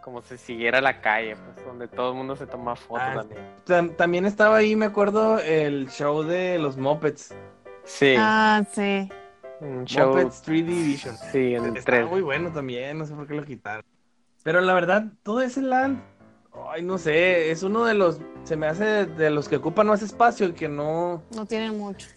como 0.02 0.20
si 0.20 0.36
siguiera 0.36 0.82
la 0.82 1.00
calle, 1.00 1.34
pues 1.34 1.64
donde 1.66 1.88
todo 1.88 2.10
el 2.10 2.16
mundo 2.18 2.36
se 2.36 2.46
toma 2.46 2.76
fotos 2.76 3.02
Ah, 3.08 3.14
también. 3.14 3.40
Tam- 3.66 3.96
también 3.96 4.26
estaba 4.26 4.56
ahí, 4.56 4.76
me 4.76 4.84
acuerdo, 4.84 5.38
el 5.38 5.88
show 5.88 6.22
de 6.22 6.58
los 6.58 6.76
Muppets. 6.76 7.34
Sí, 7.84 8.14
Ah, 8.18 8.62
sí. 8.70 9.08
un 9.60 9.86
show. 9.86 10.08
Muppets 10.14 10.42
3D 10.42 10.66
Vision. 10.66 11.16
Sí, 11.32 11.54
en 11.54 11.74
Estaba 11.74 11.98
3D. 12.02 12.08
muy 12.10 12.20
bueno 12.20 12.52
también, 12.52 12.98
no 12.98 13.06
sé 13.06 13.14
por 13.14 13.26
qué 13.26 13.32
lo 13.34 13.44
quitaron. 13.46 13.84
Pero 14.42 14.60
la 14.60 14.74
verdad, 14.74 15.04
todo 15.22 15.40
ese 15.40 15.62
land, 15.62 16.02
ay, 16.70 16.82
no 16.82 16.98
sé, 16.98 17.50
es 17.50 17.62
uno 17.62 17.86
de 17.86 17.94
los, 17.94 18.20
se 18.42 18.56
me 18.56 18.66
hace 18.66 19.06
de 19.06 19.30
los 19.30 19.48
que 19.48 19.56
ocupan 19.56 19.86
más 19.86 20.02
espacio 20.02 20.48
y 20.48 20.52
que 20.52 20.68
no, 20.68 21.22
No 21.34 21.46
tienen 21.46 21.78
mucho. 21.78 22.08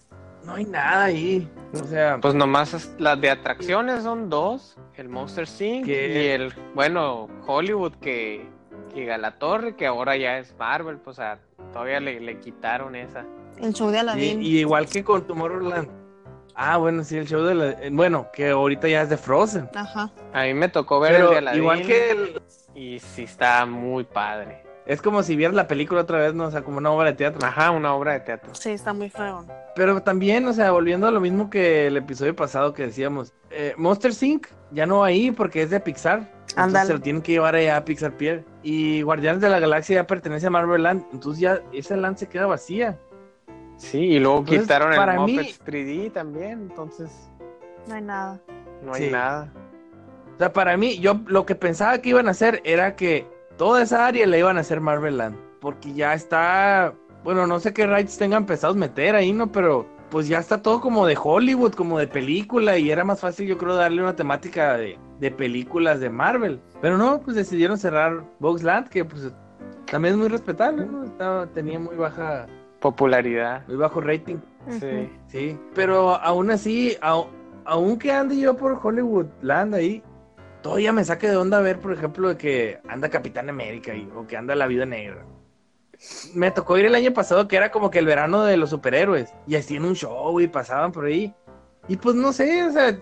No 0.47 0.55
hay 0.55 0.65
nada 0.65 1.03
ahí. 1.05 1.47
O 1.73 1.83
sea, 1.85 2.17
Pues 2.21 2.33
nomás 2.33 2.73
es- 2.73 2.95
las 2.97 3.19
de 3.21 3.29
atracciones 3.29 4.03
son 4.03 4.29
dos, 4.29 4.77
el 4.95 5.09
Monster 5.09 5.45
Inc. 5.59 5.85
¿Qué? 5.85 6.23
y 6.23 6.27
el, 6.29 6.53
bueno, 6.73 7.27
Hollywood 7.45 7.93
que, 7.95 8.47
que 8.93 9.11
a 9.13 9.17
la 9.17 9.37
torre, 9.37 9.75
que 9.75 9.85
ahora 9.85 10.15
ya 10.17 10.39
es 10.39 10.55
Marvel, 10.57 10.97
pues 10.97 11.19
a, 11.19 11.39
todavía 11.73 11.99
le, 11.99 12.19
le 12.21 12.39
quitaron 12.39 12.95
esa. 12.95 13.25
El 13.61 13.73
show 13.73 13.89
de 13.91 13.99
Aladdin. 13.99 14.41
y 14.41 14.59
igual 14.59 14.87
que 14.87 15.03
con 15.03 15.27
Tomorrowland. 15.27 15.89
Ah, 16.55 16.77
bueno, 16.77 17.03
sí, 17.03 17.17
el 17.17 17.27
show 17.27 17.43
de 17.43 17.53
la, 17.53 17.69
eh, 17.71 17.89
bueno, 17.91 18.27
que 18.33 18.49
ahorita 18.49 18.87
ya 18.87 19.03
es 19.03 19.09
de 19.09 19.17
Frozen. 19.17 19.69
Ajá. 19.75 20.09
A 20.33 20.43
mí 20.43 20.53
me 20.55 20.69
tocó 20.69 20.99
ver 20.99 21.11
Pero 21.13 21.25
el 21.27 21.31
de 21.33 21.37
Aladdin 21.37 21.61
igual 21.61 21.81
que 21.83 22.11
el, 22.11 22.41
y 22.73 22.99
sí 22.99 23.23
está 23.23 23.65
muy 23.67 24.03
padre. 24.05 24.63
Es 24.87 25.01
como 25.01 25.21
si 25.23 25.35
vieras 25.35 25.55
la 25.55 25.67
película 25.67 26.01
otra 26.01 26.17
vez, 26.19 26.33
¿no? 26.33 26.45
O 26.45 26.51
sea, 26.51 26.63
como 26.63 26.77
una 26.77 26.91
obra 26.91 27.11
de 27.11 27.13
teatro. 27.17 27.45
Ajá, 27.45 27.71
una 27.71 27.93
obra 27.93 28.13
de 28.13 28.21
teatro. 28.21 28.55
Sí, 28.55 28.71
está 28.71 28.93
muy 28.93 29.09
fregón. 29.09 29.45
Pero 29.75 30.01
también, 30.01 30.45
o 30.47 30.53
sea, 30.53 30.71
volviendo 30.71 31.07
a 31.07 31.11
lo 31.11 31.19
mismo 31.19 31.49
que 31.49 31.87
el 31.87 31.97
episodio 31.97 32.35
pasado 32.35 32.73
que 32.73 32.83
decíamos, 32.83 33.33
eh, 33.51 33.73
Monster 33.77 34.11
Inc. 34.21 34.47
ya 34.71 34.85
no 34.85 34.99
va 34.99 35.07
ahí 35.07 35.31
porque 35.31 35.61
es 35.61 35.69
de 35.69 35.79
Pixar. 35.79 36.31
Entonces 36.49 36.87
se 36.87 36.93
lo 36.93 37.01
tienen 37.01 37.21
que 37.21 37.33
llevar 37.33 37.53
allá 37.55 37.77
a 37.77 37.85
Pixar 37.85 38.15
Pier. 38.17 38.43
Y 38.63 39.01
Guardianes 39.03 39.41
de 39.41 39.49
la 39.49 39.59
Galaxia 39.59 39.95
ya 39.97 40.07
pertenece 40.07 40.47
a 40.47 40.49
Marvel 40.49 40.81
Land. 40.83 41.05
Entonces 41.13 41.41
ya 41.41 41.61
esa 41.73 41.95
land 41.97 42.17
se 42.17 42.27
queda 42.27 42.45
vacía. 42.47 42.97
Sí, 43.75 43.99
y 43.99 44.19
luego 44.19 44.39
Entonces, 44.39 44.61
quitaron 44.63 44.91
el 44.91 44.97
para 44.97 45.19
mí- 45.19 45.33
Muppets 45.35 45.59
3D 45.63 46.09
también, 46.11 46.61
entonces 46.61 47.11
No 47.87 47.93
hay 47.93 48.01
nada. 48.01 48.39
no 48.81 48.93
hay 48.93 49.03
Sí. 49.05 49.11
nada. 49.11 49.53
O 50.33 50.37
sea, 50.39 50.51
para 50.53 50.77
mí, 50.77 50.97
yo 50.99 51.19
lo 51.27 51.45
que 51.45 51.53
pensaba 51.55 51.99
que 51.99 52.09
iban 52.09 52.27
a 52.27 52.31
hacer 52.31 52.61
era 52.63 52.95
que 52.95 53.27
toda 53.57 53.81
esa 53.81 54.05
área 54.05 54.25
la 54.27 54.37
iban 54.37 54.57
a 54.57 54.61
hacer 54.61 54.79
Marvel 54.81 55.17
Land. 55.17 55.35
Porque 55.59 55.93
ya 55.93 56.13
está, 56.13 56.93
bueno, 57.23 57.47
no 57.47 57.59
sé 57.59 57.73
qué 57.73 57.87
rights 57.87 58.17
tengan 58.17 58.45
pensados 58.45 58.75
meter 58.77 59.15
ahí, 59.15 59.33
¿no? 59.33 59.51
Pero 59.51 59.85
pues 60.09 60.27
ya 60.27 60.39
está 60.39 60.61
todo 60.61 60.79
como 60.79 61.05
de 61.05 61.17
Hollywood, 61.21 61.73
como 61.73 61.99
de 61.99 62.07
película. 62.07 62.77
Y 62.77 62.91
era 62.91 63.03
más 63.03 63.19
fácil, 63.19 63.47
yo 63.47 63.57
creo, 63.57 63.75
darle 63.75 64.01
una 64.01 64.15
temática 64.15 64.77
de, 64.77 64.97
de 65.19 65.31
películas 65.31 65.99
de 65.99 66.09
Marvel. 66.09 66.61
Pero 66.81 66.97
no, 66.97 67.19
pues 67.19 67.35
decidieron 67.35 67.77
cerrar 67.77 68.23
Box 68.39 68.63
Land, 68.63 68.87
que 68.89 69.03
pues 69.03 69.31
también 69.91 70.13
es 70.13 70.19
muy 70.19 70.27
respetable, 70.29 70.85
¿no? 70.85 71.03
Estaba- 71.03 71.47
tenía 71.47 71.79
muy 71.79 71.95
baja, 71.95 72.45
Popularidad. 72.79 73.63
muy 73.67 73.77
bajo 73.77 73.99
rating. 74.01 74.37
Sí. 74.69 75.09
Sí, 75.27 75.57
pero 75.73 76.15
aún 76.15 76.51
así, 76.51 76.95
au- 77.01 77.27
aunque 77.65 78.11
ande 78.11 78.37
yo 78.37 78.55
por 78.55 78.79
Hollywood 78.81 79.25
Land 79.41 79.73
ahí, 79.75 80.03
todavía 80.61 80.91
me 80.91 81.03
saque 81.03 81.27
de 81.27 81.37
onda 81.37 81.59
ver, 81.61 81.79
por 81.79 81.93
ejemplo, 81.93 82.29
de 82.29 82.37
que 82.37 82.79
anda 82.87 83.09
Capitán 83.09 83.49
América 83.49 83.91
ahí, 83.91 84.09
o 84.15 84.27
que 84.27 84.37
anda 84.37 84.55
la 84.55 84.67
vida 84.67 84.85
negra. 84.85 85.25
Me 86.33 86.51
tocó 86.51 86.77
ir 86.77 86.85
el 86.85 86.95
año 86.95 87.13
pasado 87.13 87.47
que 87.47 87.55
era 87.55 87.71
como 87.71 87.89
que 87.89 87.99
el 87.99 88.05
verano 88.05 88.43
de 88.43 88.57
los 88.57 88.69
superhéroes, 88.69 89.33
y 89.47 89.55
hacían 89.55 89.85
un 89.85 89.95
show 89.95 90.39
y 90.39 90.47
pasaban 90.47 90.91
por 90.91 91.05
ahí. 91.05 91.33
Y 91.87 91.97
pues 91.97 92.15
no 92.15 92.33
sé, 92.33 92.63
o 92.63 92.71
sea, 92.71 92.99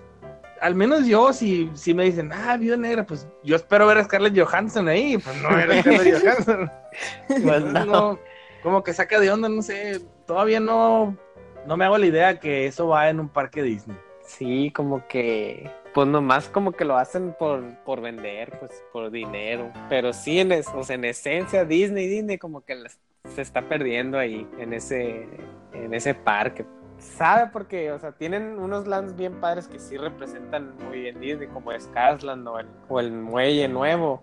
al 0.62 0.76
menos 0.76 1.06
yo, 1.06 1.34
si, 1.34 1.70
si 1.74 1.94
me 1.94 2.06
dicen, 2.06 2.32
ah, 2.32 2.58
vida 2.58 2.78
negra, 2.78 3.06
pues 3.06 3.28
yo 3.44 3.56
espero 3.56 3.88
ver 3.88 3.98
a 3.98 4.04
Scarlett 4.04 4.38
Johansson 4.38 4.88
ahí, 4.88 5.18
pues 5.18 5.41
no 5.41 5.58
era 5.58 5.82
Scarlett 5.82 6.22
Johansson. 6.24 6.72
Pues 7.28 7.63
no. 7.63 7.86
no, 7.86 8.20
como 8.63 8.84
que 8.84 8.94
saca 8.94 9.20
de 9.20 9.32
onda, 9.32 9.50
no 9.50 9.62
sé, 9.62 10.02
todavía 10.26 10.60
no, 10.60 11.15
no 11.68 11.78
me 11.78 11.86
hago 11.86 11.98
la 11.98 12.06
idea 12.06 12.39
que 12.39 12.68
eso 12.68 12.88
va 12.88 13.10
en 13.10 13.20
un 13.20 13.30
parque 13.30 13.63
Disney. 13.63 13.98
Sí, 14.26 14.72
como 14.72 15.08
que, 15.08 15.70
pues 15.95 16.10
nomás 16.10 16.49
como 16.49 16.73
que 16.73 16.84
lo 16.84 16.97
hacen 16.97 17.34
por, 17.39 17.63
por 17.86 18.01
vender, 18.01 18.60
pues 18.60 18.84
por 18.91 19.10
dinero. 19.10 19.71
Pero 19.88 20.12
sí, 20.12 20.39
en, 20.41 20.51
es- 20.51 20.67
o 20.75 20.84
sea, 20.84 20.95
en 20.95 21.05
esencia, 21.05 21.63
Disney, 21.63 22.10
Disney 22.10 22.38
como 22.38 22.62
que 22.65 22.75
se 23.34 23.41
está 23.41 23.62
perdiendo 23.62 24.19
ahí, 24.19 24.45
en 24.60 24.73
ese, 24.73 25.25
en 25.71 25.93
ese 25.93 26.13
parque. 26.13 26.65
Sabe 26.97 27.49
porque, 27.51 27.93
o 27.93 27.99
sea, 27.99 28.12
tienen 28.12 28.60
unos 28.60 28.88
lands 28.88 29.15
bien 29.15 29.39
padres 29.39 29.69
que 29.69 29.79
sí 29.79 29.95
representan 29.95 30.75
muy 30.89 30.99
bien 30.99 31.19
Disney, 31.21 31.47
como 31.47 31.71
Skarsland 31.71 32.45
o 32.45 32.60
el, 32.60 32.67
o 32.89 32.99
el 32.99 33.13
Muelle 33.13 33.69
Nuevo. 33.69 34.21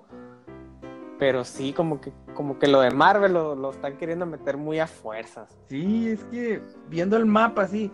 Pero 1.19 1.43
sí, 1.43 1.73
como 1.73 2.03
que, 2.03 2.13
como 2.35 2.59
que 2.59 2.69
lo 2.69 2.83
de 2.83 2.91
Marvel 2.91 3.33
lo, 3.33 3.55
lo 3.55 3.71
están 3.71 3.97
queriendo 3.97 4.27
meter 4.27 4.59
muy 4.59 4.79
a 4.79 4.87
fuerzas. 4.87 5.49
Sí, 5.69 6.11
es 6.11 6.25
que 6.25 6.61
viendo 6.89 7.17
el 7.17 7.25
mapa 7.25 7.63
así, 7.63 7.91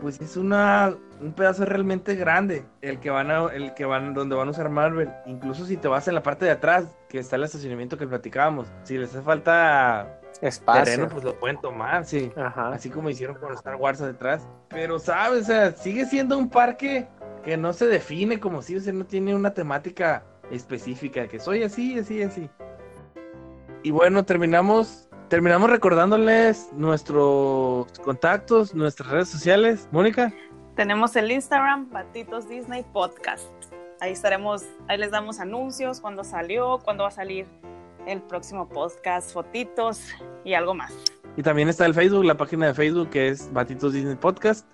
pues 0.00 0.20
es 0.20 0.36
una 0.36 0.96
un 1.24 1.32
pedazo 1.32 1.64
realmente 1.64 2.14
grande 2.14 2.66
el 2.82 3.00
que 3.00 3.08
van 3.08 3.30
a, 3.30 3.46
el 3.46 3.72
que 3.72 3.86
van 3.86 4.12
donde 4.12 4.36
van 4.36 4.48
a 4.48 4.50
usar 4.50 4.68
Marvel. 4.68 5.10
Incluso 5.24 5.64
si 5.64 5.78
te 5.78 5.88
vas 5.88 6.06
en 6.06 6.14
la 6.14 6.22
parte 6.22 6.44
de 6.44 6.50
atrás, 6.50 6.96
que 7.08 7.18
está 7.18 7.36
el 7.36 7.44
estacionamiento 7.44 7.96
que 7.96 8.06
platicábamos, 8.06 8.68
si 8.82 8.98
les 8.98 9.08
hace 9.10 9.22
falta 9.22 10.20
Espacio. 10.42 10.84
terreno, 10.84 11.08
pues 11.08 11.24
lo 11.24 11.38
pueden 11.38 11.58
tomar, 11.60 12.04
sí. 12.04 12.30
Ajá. 12.36 12.72
Así 12.72 12.90
como 12.90 13.08
hicieron 13.08 13.36
con 13.36 13.54
Star 13.54 13.76
Wars 13.76 14.00
detrás. 14.00 14.46
Pero, 14.68 14.98
¿sabes? 14.98 15.42
O 15.42 15.46
sea, 15.46 15.72
sigue 15.72 16.04
siendo 16.04 16.36
un 16.36 16.50
parque 16.50 17.08
que 17.42 17.56
no 17.56 17.72
se 17.72 17.86
define 17.86 18.38
como 18.38 18.60
si, 18.60 18.76
o 18.76 18.80
sea, 18.80 18.92
no 18.92 19.06
tiene 19.06 19.34
una 19.34 19.54
temática 19.54 20.24
específica, 20.50 21.26
que 21.26 21.38
soy 21.38 21.62
así, 21.62 21.98
así, 21.98 22.22
así. 22.22 22.50
Y 23.82 23.90
bueno, 23.90 24.24
terminamos, 24.24 25.08
terminamos 25.28 25.70
recordándoles 25.70 26.68
nuestros 26.74 27.86
contactos, 28.00 28.74
nuestras 28.74 29.10
redes 29.10 29.28
sociales. 29.28 29.88
Mónica, 29.90 30.32
Tenemos 30.76 31.14
el 31.14 31.30
Instagram, 31.30 31.88
Batitos 31.90 32.48
Disney 32.48 32.84
Podcast. 32.92 33.44
Ahí 34.00 34.10
estaremos, 34.10 34.64
ahí 34.88 34.98
les 34.98 35.12
damos 35.12 35.38
anuncios, 35.38 36.00
cuándo 36.00 36.24
salió, 36.24 36.80
cuándo 36.84 37.04
va 37.04 37.10
a 37.10 37.12
salir 37.12 37.46
el 38.06 38.20
próximo 38.20 38.68
podcast, 38.68 39.32
fotitos 39.32 40.00
y 40.44 40.54
algo 40.54 40.74
más. 40.74 40.92
y 41.36 41.42
también 41.42 41.68
está 41.68 41.86
el 41.86 41.94
Facebook, 41.94 42.24
la 42.24 42.36
página 42.36 42.66
de 42.66 42.74
Facebook 42.74 43.10
que 43.10 43.28
es 43.28 43.52
Batitos 43.52 43.92
Disney 43.92 44.16
Podcast. 44.16 44.66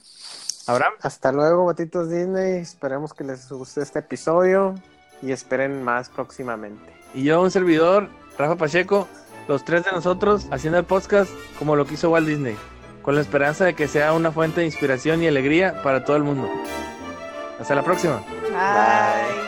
Abraham. 0.67 0.93
Hasta 1.01 1.31
luego, 1.31 1.65
Batitos 1.65 2.09
Disney. 2.09 2.59
Esperemos 2.59 3.13
que 3.13 3.23
les 3.23 3.49
guste 3.49 3.81
este 3.81 3.99
episodio 3.99 4.75
y 5.21 5.31
esperen 5.31 5.83
más 5.83 6.09
próximamente. 6.09 6.93
Y 7.13 7.23
yo, 7.23 7.41
un 7.41 7.51
servidor, 7.51 8.09
Rafa 8.37 8.55
Pacheco, 8.55 9.07
los 9.47 9.63
tres 9.65 9.85
de 9.85 9.91
nosotros 9.91 10.47
haciendo 10.51 10.79
el 10.79 10.85
podcast 10.85 11.31
como 11.57 11.75
lo 11.75 11.85
quiso 11.85 12.11
Walt 12.11 12.27
Disney, 12.27 12.55
con 13.01 13.15
la 13.15 13.21
esperanza 13.21 13.65
de 13.65 13.73
que 13.73 13.87
sea 13.87 14.13
una 14.13 14.31
fuente 14.31 14.61
de 14.61 14.67
inspiración 14.67 15.23
y 15.23 15.27
alegría 15.27 15.81
para 15.81 16.05
todo 16.05 16.17
el 16.17 16.23
mundo. 16.23 16.49
Hasta 17.59 17.75
la 17.75 17.83
próxima. 17.83 18.23
Bye. 18.49 19.40